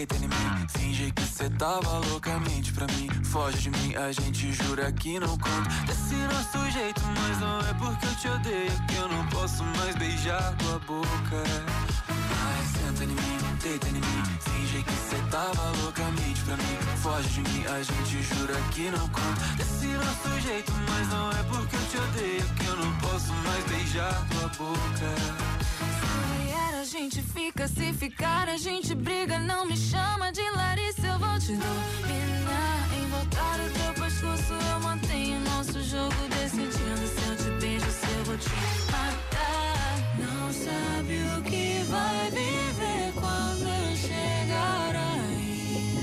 deita 0.00 0.16
em 0.16 0.28
mim. 0.28 0.66
Finge 0.68 1.10
que 1.12 1.22
cê 1.22 1.50
tava 1.50 1.98
loucamente 2.08 2.72
pra 2.72 2.86
mim. 2.86 3.08
Foge 3.24 3.58
de 3.58 3.70
mim, 3.70 3.94
a 3.96 4.10
gente 4.12 4.52
jura 4.52 4.90
que 4.92 5.18
não 5.20 5.36
conta. 5.36 5.70
Desse 5.86 6.14
nosso 6.14 6.70
jeito, 6.70 7.02
mas 7.18 7.40
não 7.40 7.60
é 7.60 7.74
porque 7.74 8.06
eu 8.06 8.14
te 8.16 8.28
odeio 8.28 8.72
que 8.88 8.94
eu 8.96 9.08
não 9.08 9.26
posso 9.26 9.62
mais 9.62 9.94
beijar 9.96 10.56
tua 10.56 10.78
boca. 10.80 11.42
Mas 12.08 12.66
senta 12.80 13.04
em 13.04 13.08
mim, 13.08 13.38
deita 13.62 13.88
em 13.88 13.92
mim. 13.92 14.22
Finge 14.40 14.82
que 14.82 14.92
cê 14.92 15.16
tava 15.30 15.70
loucamente 15.82 16.40
pra 16.44 16.56
mim. 16.56 16.78
Foge 17.02 17.28
de 17.28 17.40
mim, 17.40 17.64
a 17.66 17.82
gente 17.82 18.22
jura 18.22 18.54
que 18.72 18.90
não 18.90 19.06
conta. 19.08 19.44
Desse 19.56 19.86
nosso 19.86 20.40
jeito, 20.40 20.72
mas 20.88 21.08
não 21.08 21.30
é 21.30 21.42
porque 21.42 21.76
eu 21.76 21.86
te 21.90 21.96
odeio 21.98 22.48
que 22.56 22.66
eu 22.66 22.76
não 22.76 22.92
posso 22.98 23.32
mais 23.34 23.64
beijar 23.64 24.26
tua 24.30 24.48
boca. 24.56 25.59
Gente 26.90 27.22
fica, 27.22 27.68
se 27.68 27.92
ficar, 27.92 28.48
a 28.48 28.56
gente 28.56 28.96
briga. 28.96 29.38
Não 29.38 29.64
me 29.64 29.76
chama 29.76 30.32
de 30.32 30.42
Larissa, 30.50 31.06
eu 31.06 31.20
vou 31.20 31.38
te 31.38 31.52
dominar. 31.52 32.88
Em 32.98 33.06
voltar 33.06 33.60
o 33.60 33.70
teu 33.70 33.94
pescoço, 34.02 34.54
eu 34.54 34.80
mantenho 34.80 35.38
nosso 35.40 35.80
jogo 35.84 36.16
decidindo. 36.30 37.06
Se 37.06 37.28
eu 37.28 37.36
te 37.36 37.50
beijo, 37.60 37.88
se 37.88 38.10
eu 38.10 38.24
vou 38.24 38.36
te 38.36 38.48
matar. 38.90 40.00
Não 40.18 40.52
sabe 40.52 41.22
o 41.38 41.42
que 41.42 41.84
vai 41.88 42.28
viver 42.32 43.12
quando 43.14 43.68
eu 43.68 43.96
chegar 43.96 44.96
aí. 44.96 45.94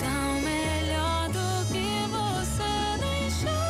Tão 0.00 0.40
melhor 0.40 1.28
do 1.28 1.64
que 1.72 2.08
você 2.10 2.98
deixou. 3.38 3.60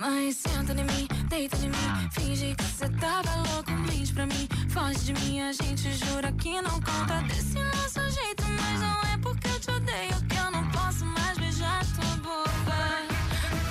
Mas 0.00 0.36
senta 0.36 0.72
em 0.72 0.84
mim, 0.84 1.06
deita 1.28 1.56
em 1.56 1.68
mim. 1.68 2.10
Finge 2.12 2.54
que 2.54 2.64
cê 2.64 2.88
tava 3.00 3.34
louco, 3.48 3.70
mente 3.72 4.12
pra 4.12 4.26
mim. 4.26 4.48
Foge 4.70 4.98
de 4.98 5.12
mim, 5.14 5.40
a 5.40 5.52
gente 5.52 5.92
jura 5.92 6.32
que 6.32 6.60
não 6.62 6.80
conta 6.80 7.22
desse 7.28 7.58
nosso 7.58 8.00
jeito. 8.10 8.44
Mas 8.44 8.80
não 8.80 9.12
é 9.12 9.18
porque 9.22 9.48
eu 9.48 9.60
te 9.60 9.70
odeio 9.70 10.16
que 10.28 10.36
eu 10.36 10.50
não 10.50 10.68
posso 10.70 11.04
mais 11.04 11.38
beijar 11.38 11.84
tua 11.94 12.16
boca. 12.22 12.50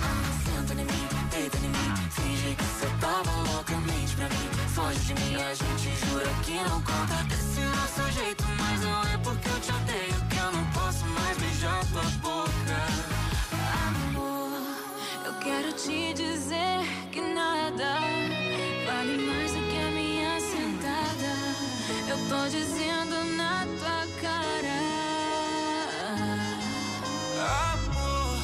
Ah, 0.04 0.24
senta 0.46 0.74
em 0.74 0.86
mim, 0.86 1.08
deita 1.32 1.58
em 1.58 1.70
mim. 1.70 2.10
Finge 2.12 2.56
que 2.56 2.64
cê 2.64 2.88
tava 3.00 3.32
louca, 3.52 3.76
mente 3.78 4.16
pra 4.16 4.30
mim. 4.30 4.50
Foge 4.74 5.00
de 5.00 5.14
mim, 5.14 5.36
a 5.36 5.54
gente 5.54 6.06
jura 6.06 6.30
que 6.44 6.56
não 6.70 6.82
conta 6.82 7.24
desse 7.30 7.62
nosso 7.62 8.12
jeito. 8.12 8.44
Mas 8.60 8.82
não 8.82 9.02
é 9.04 9.18
porque 9.18 9.50
eu 9.50 9.60
te 9.62 9.72
odeio 9.72 10.28
que 10.30 10.38
eu 10.38 10.52
não 10.52 10.66
posso 10.72 11.06
mais 11.06 11.38
beijar 11.38 11.86
tua 11.88 12.04
boca. 12.22 12.45
Nada 17.76 18.00
vale 18.86 19.18
mais 19.18 19.52
do 19.52 19.60
que 19.60 19.78
a 19.78 19.92
minha 19.92 20.40
sentada. 20.40 21.34
Eu 22.08 22.18
tô 22.30 22.50
dizendo 22.50 23.24
na 23.36 23.66
tua 23.80 24.08
cara. 24.22 24.80
Amor, 27.74 28.40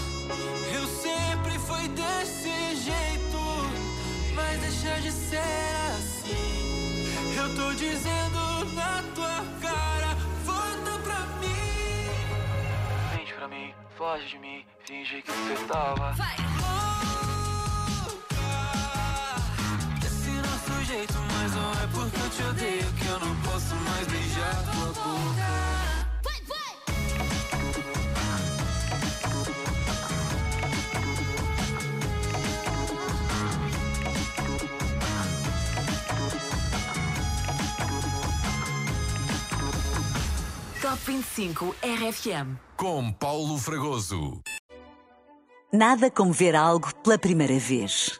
eu 0.74 0.88
sempre 0.88 1.58
fui 1.60 1.88
desse 1.90 2.76
jeito, 2.76 3.40
mas 4.36 4.60
deixa 4.60 5.00
de 5.00 5.12
ser 5.12 5.38
assim. 5.98 7.38
Eu 7.38 7.56
tô 7.56 7.74
dizendo 7.74 8.66
na 8.76 9.04
tua 9.16 9.46
cara, 9.62 10.18
volta 10.44 11.00
pra 11.04 11.20
mim. 11.40 13.16
Mente 13.16 13.34
pra 13.34 13.48
mim, 13.48 13.74
foge 13.98 14.28
de 14.28 14.38
mim, 14.40 14.66
finge 14.86 15.22
que 15.22 15.32
você 15.32 15.56
tava. 15.68 16.14
Desse 16.14 17.21
jeito, 20.92 21.14
mas 21.34 21.56
não 21.56 21.72
é 21.72 21.88
porque 21.94 22.18
eu 22.18 22.30
te 22.30 22.44
odeio 22.44 22.94
que 22.94 23.08
eu 23.08 23.20
não 23.20 23.36
posso 23.42 23.76
mais 23.76 24.08
beijar 24.08 24.64
tua 24.66 24.88
boca. 24.88 25.62
Top 40.82 40.98
25 41.06 41.76
RFM. 41.82 42.58
Com 42.76 43.14
Paulo 43.14 43.58
Fragoso. 43.58 44.42
Nada 45.72 46.12
como 46.12 46.34
ver 46.34 46.54
algo 46.54 46.94
pela 46.96 47.18
primeira 47.18 47.58
vez. 47.58 48.20